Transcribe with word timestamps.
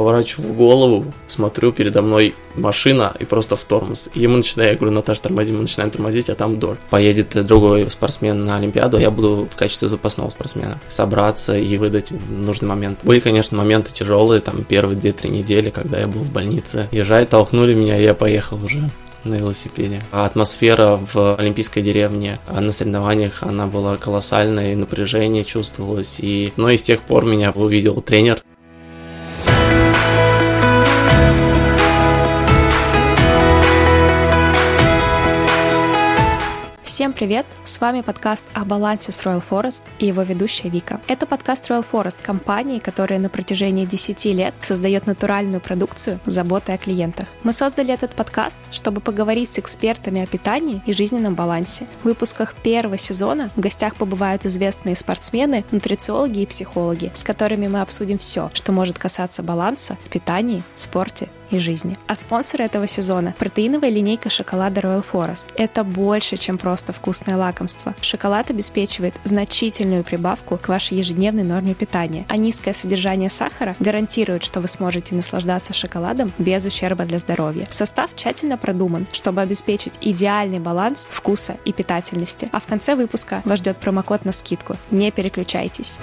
поворачиваю 0.00 0.54
голову, 0.54 1.12
смотрю, 1.26 1.72
передо 1.72 2.00
мной 2.00 2.34
машина 2.54 3.14
и 3.20 3.26
просто 3.26 3.54
в 3.54 3.64
тормоз. 3.64 4.08
И 4.14 4.26
мы 4.26 4.38
начинаем, 4.38 4.72
я 4.72 4.78
говорю, 4.78 4.94
Наташа, 4.94 5.20
тормози, 5.20 5.52
мы 5.52 5.60
начинаем 5.60 5.90
тормозить, 5.90 6.30
а 6.30 6.34
там 6.34 6.58
дождь. 6.58 6.80
Поедет 6.88 7.36
другой 7.46 7.90
спортсмен 7.90 8.42
на 8.46 8.56
Олимпиаду, 8.56 8.96
а 8.96 9.00
я 9.00 9.10
буду 9.10 9.46
в 9.50 9.56
качестве 9.56 9.88
запасного 9.88 10.30
спортсмена. 10.30 10.80
Собраться 10.88 11.54
и 11.58 11.76
выдать 11.76 12.12
в 12.12 12.32
нужный 12.32 12.66
момент. 12.68 13.00
Были, 13.02 13.20
конечно, 13.20 13.58
моменты 13.58 13.92
тяжелые, 13.92 14.40
там 14.40 14.64
первые 14.64 14.98
2-3 14.98 15.28
недели, 15.28 15.68
когда 15.68 16.00
я 16.00 16.06
был 16.06 16.22
в 16.22 16.32
больнице. 16.32 16.88
Езжай, 16.92 17.26
толкнули 17.26 17.74
меня, 17.74 17.98
и 17.98 18.02
я 18.02 18.14
поехал 18.14 18.58
уже 18.64 18.88
на 19.24 19.34
велосипеде. 19.34 20.00
А 20.12 20.24
атмосфера 20.24 20.98
в 21.12 21.36
Олимпийской 21.36 21.82
деревне 21.82 22.38
на 22.50 22.72
соревнованиях, 22.72 23.42
она 23.42 23.66
была 23.66 23.98
колоссальная, 23.98 24.72
и 24.72 24.76
напряжение 24.76 25.44
чувствовалось. 25.44 26.20
И, 26.20 26.54
но 26.56 26.70
и 26.70 26.78
с 26.78 26.82
тех 26.82 27.02
пор 27.02 27.26
меня 27.26 27.50
увидел 27.50 28.00
тренер, 28.00 28.42
Всем 37.00 37.14
привет! 37.14 37.46
С 37.64 37.80
вами 37.80 38.02
подкаст 38.02 38.44
о 38.52 38.66
балансе 38.66 39.10
с 39.10 39.24
Royal 39.24 39.42
Forest 39.48 39.80
и 40.00 40.08
его 40.08 40.20
ведущая 40.20 40.68
Вика. 40.68 41.00
Это 41.08 41.24
подкаст 41.24 41.70
Royal 41.70 41.82
Forest, 41.90 42.16
компании, 42.22 42.78
которая 42.78 43.18
на 43.18 43.30
протяжении 43.30 43.86
10 43.86 44.22
лет 44.26 44.54
создает 44.60 45.06
натуральную 45.06 45.62
продукцию 45.62 46.20
с 46.26 46.30
заботой 46.30 46.74
о 46.74 46.76
клиентах. 46.76 47.26
Мы 47.42 47.54
создали 47.54 47.94
этот 47.94 48.14
подкаст, 48.14 48.58
чтобы 48.70 49.00
поговорить 49.00 49.50
с 49.50 49.58
экспертами 49.58 50.20
о 50.20 50.26
питании 50.26 50.82
и 50.84 50.92
жизненном 50.92 51.34
балансе. 51.34 51.86
В 52.02 52.04
выпусках 52.04 52.54
первого 52.54 52.98
сезона 52.98 53.50
в 53.56 53.60
гостях 53.60 53.94
побывают 53.94 54.44
известные 54.44 54.94
спортсмены, 54.94 55.64
нутрициологи 55.70 56.40
и 56.40 56.46
психологи, 56.46 57.12
с 57.14 57.24
которыми 57.24 57.66
мы 57.66 57.80
обсудим 57.80 58.18
все, 58.18 58.50
что 58.52 58.72
может 58.72 58.98
касаться 58.98 59.42
баланса 59.42 59.96
в 60.04 60.10
питании, 60.10 60.62
спорте 60.76 61.30
и 61.50 61.58
жизни. 61.58 61.96
А 62.06 62.14
спонсор 62.14 62.62
этого 62.62 62.86
сезона– 62.86 63.34
протеиновая 63.38 63.90
линейка 63.90 64.30
шоколада 64.30 64.80
Royal 64.80 65.04
Forest. 65.10 65.46
Это 65.56 65.84
больше, 65.84 66.36
чем 66.36 66.58
просто 66.58 66.92
вкусное 66.92 67.36
лакомство. 67.36 67.94
Шоколад 68.00 68.50
обеспечивает 68.50 69.14
значительную 69.24 70.04
прибавку 70.04 70.58
к 70.58 70.68
вашей 70.68 70.98
ежедневной 70.98 71.44
норме 71.44 71.74
питания, 71.74 72.24
а 72.28 72.36
низкое 72.36 72.74
содержание 72.74 73.30
сахара 73.30 73.76
гарантирует, 73.80 74.44
что 74.44 74.60
вы 74.60 74.68
сможете 74.68 75.14
наслаждаться 75.14 75.72
шоколадом 75.72 76.32
без 76.38 76.64
ущерба 76.64 77.04
для 77.04 77.18
здоровья. 77.18 77.66
Состав 77.70 78.10
тщательно 78.16 78.56
продуман, 78.56 79.06
чтобы 79.12 79.40
обеспечить 79.40 79.94
идеальный 80.00 80.58
баланс 80.58 81.06
вкуса 81.10 81.56
и 81.64 81.72
питательности. 81.72 82.48
А 82.52 82.60
в 82.60 82.66
конце 82.66 82.94
выпуска 82.94 83.42
вас 83.44 83.58
ждет 83.58 83.76
промокод 83.76 84.24
на 84.24 84.32
скидку. 84.32 84.76
Не 84.90 85.10
переключайтесь. 85.10 85.98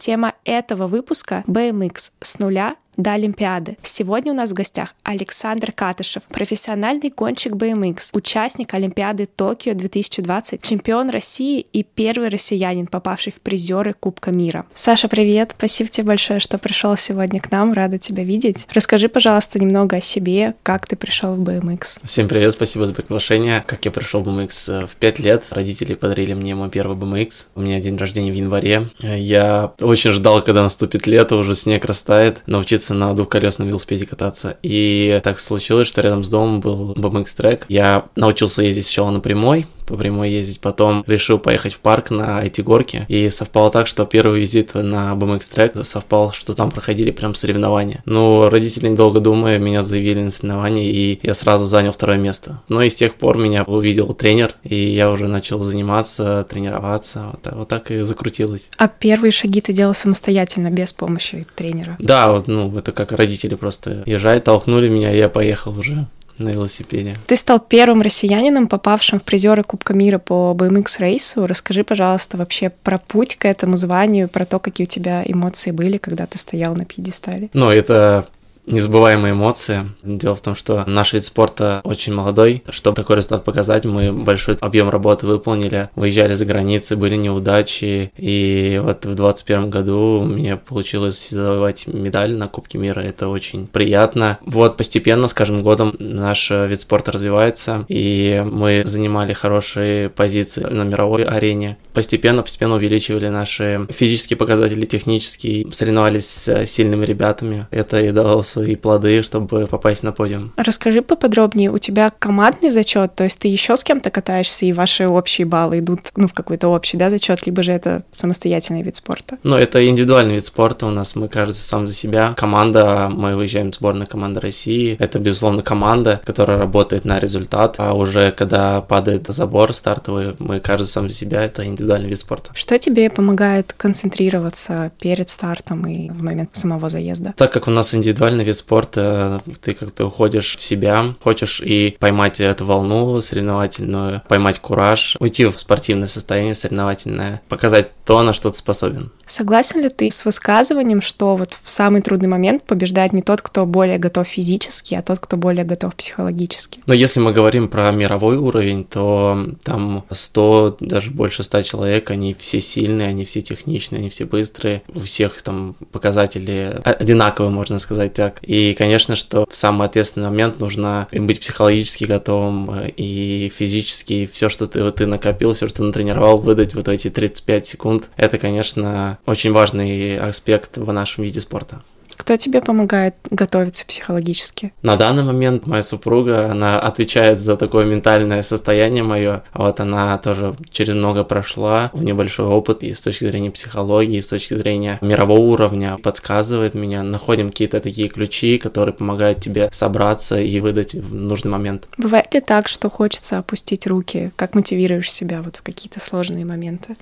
Тема 0.00 0.32
этого 0.44 0.86
выпуска 0.86 1.44
BMX 1.46 2.12
с 2.22 2.38
нуля 2.38 2.76
до 3.02 3.12
Олимпиады. 3.12 3.76
Сегодня 3.82 4.32
у 4.32 4.36
нас 4.36 4.50
в 4.50 4.54
гостях 4.54 4.94
Александр 5.02 5.72
Катышев, 5.72 6.24
профессиональный 6.24 7.12
гонщик 7.14 7.52
BMX, 7.52 8.10
участник 8.12 8.74
Олимпиады 8.74 9.26
Токио 9.26 9.74
2020, 9.74 10.62
чемпион 10.62 11.10
России 11.10 11.60
и 11.72 11.82
первый 11.82 12.28
россиянин, 12.28 12.86
попавший 12.86 13.32
в 13.32 13.40
призеры 13.40 13.94
Кубка 13.98 14.30
мира. 14.30 14.66
Саша, 14.74 15.08
привет! 15.08 15.54
Спасибо 15.56 15.90
тебе 15.90 16.06
большое, 16.08 16.40
что 16.40 16.58
пришел 16.58 16.96
сегодня 16.96 17.40
к 17.40 17.50
нам, 17.50 17.72
рада 17.72 17.98
тебя 17.98 18.24
видеть. 18.24 18.66
Расскажи, 18.72 19.08
пожалуйста, 19.08 19.58
немного 19.58 19.96
о 19.96 20.00
себе, 20.00 20.54
как 20.62 20.86
ты 20.86 20.96
пришел 20.96 21.34
в 21.34 21.40
BMX. 21.40 21.98
Всем 22.04 22.28
привет, 22.28 22.52
спасибо 22.52 22.86
за 22.86 22.94
приглашение. 22.94 23.64
Как 23.66 23.84
я 23.84 23.90
пришел 23.90 24.22
в 24.22 24.28
BMX 24.28 24.86
в 24.86 24.96
5 24.96 25.18
лет, 25.20 25.44
родители 25.50 25.94
подарили 25.94 26.34
мне 26.34 26.54
мой 26.54 26.70
первый 26.70 26.96
BMX. 26.96 27.46
У 27.54 27.62
меня 27.62 27.80
день 27.80 27.96
рождения 27.96 28.30
в 28.30 28.34
январе. 28.34 28.88
Я 28.98 29.72
очень 29.80 30.10
ждал, 30.10 30.42
когда 30.42 30.62
наступит 30.62 31.06
лето, 31.06 31.36
уже 31.36 31.54
снег 31.54 31.84
растает, 31.84 32.42
научиться 32.46 32.89
научиться 32.90 32.94
на 32.94 33.14
двухколесном 33.14 33.68
велосипеде 33.68 34.06
кататься. 34.06 34.56
И 34.62 35.20
так 35.22 35.40
случилось, 35.40 35.88
что 35.88 36.00
рядом 36.02 36.24
с 36.24 36.28
домом 36.28 36.60
был 36.60 36.92
BMX 36.94 37.36
трек. 37.36 37.66
Я 37.68 38.06
научился 38.16 38.62
ездить 38.62 38.86
сначала 38.86 39.10
на 39.10 39.20
прямой, 39.20 39.66
по 39.90 39.96
прямой 39.96 40.30
ездить. 40.30 40.60
Потом 40.60 41.04
решил 41.06 41.38
поехать 41.38 41.74
в 41.74 41.80
парк 41.80 42.10
на 42.10 42.42
эти 42.42 42.60
горки. 42.60 43.04
И 43.08 43.28
совпало 43.28 43.70
так, 43.70 43.86
что 43.86 44.06
первый 44.06 44.40
визит 44.40 44.74
на 44.74 45.12
BMX 45.14 45.52
трек 45.52 45.84
совпал, 45.84 46.32
что 46.32 46.54
там 46.54 46.70
проходили 46.70 47.10
прям 47.10 47.34
соревнования. 47.34 48.02
Ну, 48.06 48.48
родители, 48.48 48.88
недолго 48.88 49.20
думая, 49.20 49.58
меня 49.58 49.82
заявили 49.82 50.20
на 50.20 50.30
соревнования, 50.30 50.84
и 50.84 51.18
я 51.22 51.34
сразу 51.34 51.64
занял 51.64 51.92
второе 51.92 52.18
место. 52.18 52.60
Но 52.68 52.82
и 52.82 52.90
с 52.90 52.94
тех 52.94 53.16
пор 53.16 53.36
меня 53.36 53.64
увидел 53.64 54.12
тренер, 54.12 54.54
и 54.62 54.76
я 54.76 55.10
уже 55.10 55.26
начал 55.26 55.60
заниматься, 55.60 56.46
тренироваться. 56.48 57.30
Вот 57.32 57.42
так, 57.42 57.56
вот 57.56 57.68
так 57.68 57.90
и 57.90 58.02
закрутилось. 58.02 58.70
А 58.76 58.86
первые 58.86 59.32
шаги 59.32 59.60
ты 59.60 59.72
делал 59.72 59.94
самостоятельно, 59.94 60.70
без 60.70 60.92
помощи 60.92 61.46
тренера? 61.56 61.96
Да, 61.98 62.30
вот, 62.30 62.46
ну, 62.46 62.76
это 62.76 62.92
как 62.92 63.12
родители 63.12 63.56
просто 63.56 64.04
езжай, 64.06 64.40
толкнули 64.40 64.88
меня, 64.88 65.12
и 65.12 65.18
я 65.18 65.28
поехал 65.28 65.76
уже 65.76 66.06
на 66.40 66.50
велосипеде. 66.50 67.14
Ты 67.26 67.36
стал 67.36 67.60
первым 67.60 68.02
россиянином, 68.02 68.66
попавшим 68.68 69.20
в 69.20 69.22
призеры 69.22 69.62
Кубка 69.62 69.94
мира 69.94 70.18
по 70.18 70.54
BMX 70.56 70.98
рейсу. 70.98 71.46
Расскажи, 71.46 71.84
пожалуйста, 71.84 72.36
вообще 72.36 72.70
про 72.70 72.98
путь 72.98 73.36
к 73.36 73.44
этому 73.44 73.76
званию, 73.76 74.28
про 74.28 74.44
то, 74.44 74.58
какие 74.58 74.86
у 74.86 74.88
тебя 74.88 75.22
эмоции 75.24 75.70
были, 75.70 75.96
когда 75.96 76.26
ты 76.26 76.38
стоял 76.38 76.74
на 76.74 76.84
пьедестале. 76.84 77.50
Ну, 77.52 77.70
это 77.70 78.26
незабываемые 78.70 79.32
эмоции. 79.32 79.90
Дело 80.02 80.34
в 80.34 80.40
том, 80.40 80.54
что 80.54 80.84
наш 80.86 81.12
вид 81.12 81.24
спорта 81.24 81.80
очень 81.84 82.14
молодой. 82.14 82.62
Чтобы 82.68 82.96
такой 82.96 83.16
результат 83.16 83.44
показать, 83.44 83.84
мы 83.84 84.12
большой 84.12 84.56
объем 84.60 84.88
работы 84.90 85.26
выполнили, 85.26 85.90
выезжали 85.94 86.34
за 86.34 86.44
границы, 86.44 86.96
были 86.96 87.16
неудачи. 87.16 88.12
И 88.16 88.80
вот 88.82 89.04
в 89.04 89.14
2021 89.14 89.70
году 89.70 90.22
мне 90.22 90.56
получилось 90.56 91.30
завоевать 91.30 91.86
медаль 91.86 92.36
на 92.36 92.48
Кубке 92.48 92.78
мира. 92.78 93.00
Это 93.00 93.28
очень 93.28 93.66
приятно. 93.66 94.38
Вот 94.44 94.76
постепенно, 94.76 95.28
с 95.28 95.34
каждым 95.34 95.62
годом, 95.62 95.94
наш 95.98 96.50
вид 96.50 96.80
спорта 96.80 97.12
развивается, 97.12 97.84
и 97.88 98.44
мы 98.44 98.82
занимали 98.84 99.32
хорошие 99.32 100.08
позиции 100.08 100.62
на 100.62 100.82
мировой 100.82 101.24
арене. 101.24 101.76
Постепенно, 101.92 102.42
постепенно 102.42 102.76
увеличивали 102.76 103.28
наши 103.28 103.86
физические 103.90 104.36
показатели, 104.36 104.84
технические, 104.84 105.72
соревновались 105.72 106.26
с 106.26 106.66
сильными 106.66 107.04
ребятами. 107.04 107.66
Это 107.70 108.00
и 108.00 108.10
дало 108.12 108.42
свои 108.64 108.76
плоды, 108.76 109.22
чтобы 109.22 109.66
попасть 109.66 110.02
на 110.02 110.12
подиум. 110.12 110.52
Расскажи 110.56 111.00
поподробнее, 111.00 111.70
у 111.70 111.78
тебя 111.78 112.12
командный 112.18 112.70
зачет, 112.70 113.14
то 113.14 113.24
есть 113.24 113.38
ты 113.38 113.48
еще 113.48 113.76
с 113.76 113.84
кем-то 113.84 114.10
катаешься, 114.10 114.66
и 114.66 114.72
ваши 114.72 115.06
общие 115.06 115.46
баллы 115.46 115.78
идут 115.78 116.00
ну, 116.16 116.28
в 116.28 116.32
какой-то 116.32 116.68
общий 116.68 116.96
да, 116.96 117.10
зачет, 117.10 117.46
либо 117.46 117.62
же 117.62 117.72
это 117.72 118.02
самостоятельный 118.12 118.82
вид 118.82 118.96
спорта? 118.96 119.38
Ну, 119.42 119.56
это 119.56 119.86
индивидуальный 119.88 120.34
вид 120.34 120.44
спорта 120.44 120.86
у 120.86 120.90
нас, 120.90 121.14
мы, 121.16 121.28
кажется, 121.28 121.62
сам 121.62 121.86
за 121.86 121.94
себя. 121.94 122.34
Команда, 122.36 123.08
мы 123.10 123.36
выезжаем 123.36 123.72
в 123.72 123.74
сборную 123.74 124.06
команды 124.06 124.40
России, 124.40 124.96
это, 124.98 125.18
безусловно, 125.18 125.62
команда, 125.62 126.20
которая 126.24 126.58
работает 126.58 127.04
на 127.04 127.18
результат, 127.18 127.76
а 127.78 127.94
уже 127.94 128.30
когда 128.30 128.80
падает 128.80 129.26
забор 129.28 129.72
стартовый, 129.72 130.34
мы, 130.38 130.60
каждый 130.60 130.86
сам 130.86 131.08
за 131.08 131.16
себя, 131.16 131.42
это 131.44 131.64
индивидуальный 131.64 132.08
вид 132.08 132.18
спорта. 132.18 132.50
Что 132.54 132.78
тебе 132.78 133.08
помогает 133.10 133.72
концентрироваться 133.72 134.92
перед 135.00 135.28
стартом 135.28 135.86
и 135.86 136.10
в 136.10 136.22
момент 136.22 136.50
самого 136.52 136.90
заезда? 136.90 137.34
Так 137.36 137.52
как 137.52 137.68
у 137.68 137.70
нас 137.70 137.94
индивидуальный 137.94 138.40
определенный 138.40 138.44
вид 138.50 138.58
спорта, 138.58 139.42
ты 139.62 139.74
как-то 139.74 140.06
уходишь 140.06 140.56
в 140.56 140.62
себя, 140.62 141.14
хочешь 141.22 141.60
и 141.60 141.96
поймать 141.98 142.40
эту 142.40 142.66
волну 142.66 143.20
соревновательную, 143.20 144.22
поймать 144.28 144.58
кураж, 144.58 145.16
уйти 145.20 145.46
в 145.46 145.58
спортивное 145.58 146.08
состояние 146.08 146.54
соревновательное, 146.54 147.42
показать 147.48 147.92
то, 148.04 148.22
на 148.22 148.32
что 148.32 148.50
ты 148.50 148.56
способен. 148.56 149.10
Согласен 149.26 149.80
ли 149.80 149.88
ты 149.88 150.10
с 150.10 150.24
высказыванием, 150.24 151.00
что 151.00 151.36
вот 151.36 151.56
в 151.62 151.70
самый 151.70 152.02
трудный 152.02 152.26
момент 152.26 152.64
побеждает 152.64 153.12
не 153.12 153.22
тот, 153.22 153.42
кто 153.42 153.64
более 153.64 153.96
готов 153.96 154.26
физически, 154.26 154.94
а 154.94 155.02
тот, 155.02 155.20
кто 155.20 155.36
более 155.36 155.64
готов 155.64 155.94
психологически? 155.94 156.80
Но 156.86 156.94
если 156.94 157.20
мы 157.20 157.32
говорим 157.32 157.68
про 157.68 157.92
мировой 157.92 158.38
уровень, 158.38 158.84
то 158.84 159.38
там 159.62 160.04
100, 160.10 160.78
даже 160.80 161.12
больше 161.12 161.44
100 161.44 161.62
человек, 161.62 162.10
они 162.10 162.34
все 162.34 162.60
сильные, 162.60 163.06
они 163.06 163.24
все 163.24 163.40
техничные, 163.40 164.00
они 164.00 164.08
все 164.08 164.24
быстрые, 164.24 164.82
у 164.92 164.98
всех 164.98 165.40
там 165.42 165.76
показатели 165.92 166.80
одинаковые, 166.82 167.50
можно 167.52 167.78
сказать 167.78 168.14
так. 168.14 168.29
И, 168.42 168.74
конечно, 168.74 169.16
что 169.16 169.46
в 169.48 169.56
самый 169.56 169.86
ответственный 169.86 170.28
момент 170.28 170.60
нужно 170.60 171.08
быть 171.12 171.40
психологически 171.40 172.04
готовым 172.04 172.70
э, 172.70 172.90
и 172.96 173.52
физически, 173.54 174.12
и 174.12 174.26
все, 174.26 174.48
что 174.48 174.66
ты, 174.66 174.82
вот, 174.82 174.96
ты 174.96 175.06
накопил, 175.06 175.52
все, 175.52 175.68
что 175.68 175.82
натренировал, 175.82 176.38
выдать 176.38 176.74
вот 176.74 176.88
эти 176.88 177.10
35 177.10 177.66
секунд, 177.66 178.10
это, 178.16 178.38
конечно, 178.38 179.18
очень 179.26 179.52
важный 179.52 180.16
аспект 180.16 180.76
в 180.78 180.92
нашем 180.92 181.24
виде 181.24 181.40
спорта. 181.40 181.82
Кто 182.20 182.36
тебе 182.36 182.60
помогает 182.60 183.14
готовиться 183.30 183.86
психологически? 183.86 184.74
На 184.82 184.96
данный 184.96 185.22
момент 185.22 185.66
моя 185.66 185.82
супруга, 185.82 186.50
она 186.50 186.78
отвечает 186.78 187.40
за 187.40 187.56
такое 187.56 187.86
ментальное 187.86 188.42
состояние 188.42 189.02
мое. 189.02 189.42
Вот 189.54 189.80
она 189.80 190.18
тоже 190.18 190.54
через 190.70 190.92
много 190.92 191.24
прошла, 191.24 191.88
у 191.94 192.02
нее 192.02 192.12
большой 192.12 192.44
опыт 192.44 192.82
и 192.82 192.92
с 192.92 193.00
точки 193.00 193.26
зрения 193.26 193.50
психологии, 193.50 194.18
и 194.18 194.20
с 194.20 194.26
точки 194.26 194.52
зрения 194.52 194.98
мирового 195.00 195.40
уровня, 195.40 195.96
подсказывает 195.96 196.74
меня. 196.74 197.02
Находим 197.02 197.48
какие-то 197.48 197.80
такие 197.80 198.10
ключи, 198.10 198.58
которые 198.58 198.92
помогают 198.92 199.40
тебе 199.40 199.70
собраться 199.72 200.38
и 200.38 200.60
выдать 200.60 200.94
в 200.94 201.14
нужный 201.14 201.50
момент. 201.50 201.88
Бывает 201.96 202.34
ли 202.34 202.40
так, 202.40 202.68
что 202.68 202.90
хочется 202.90 203.38
опустить 203.38 203.86
руки? 203.86 204.30
Как 204.36 204.54
мотивируешь 204.54 205.10
себя 205.10 205.40
вот 205.40 205.56
в 205.56 205.62
какие-то 205.62 206.00
сложные 206.00 206.44
моменты? 206.44 206.96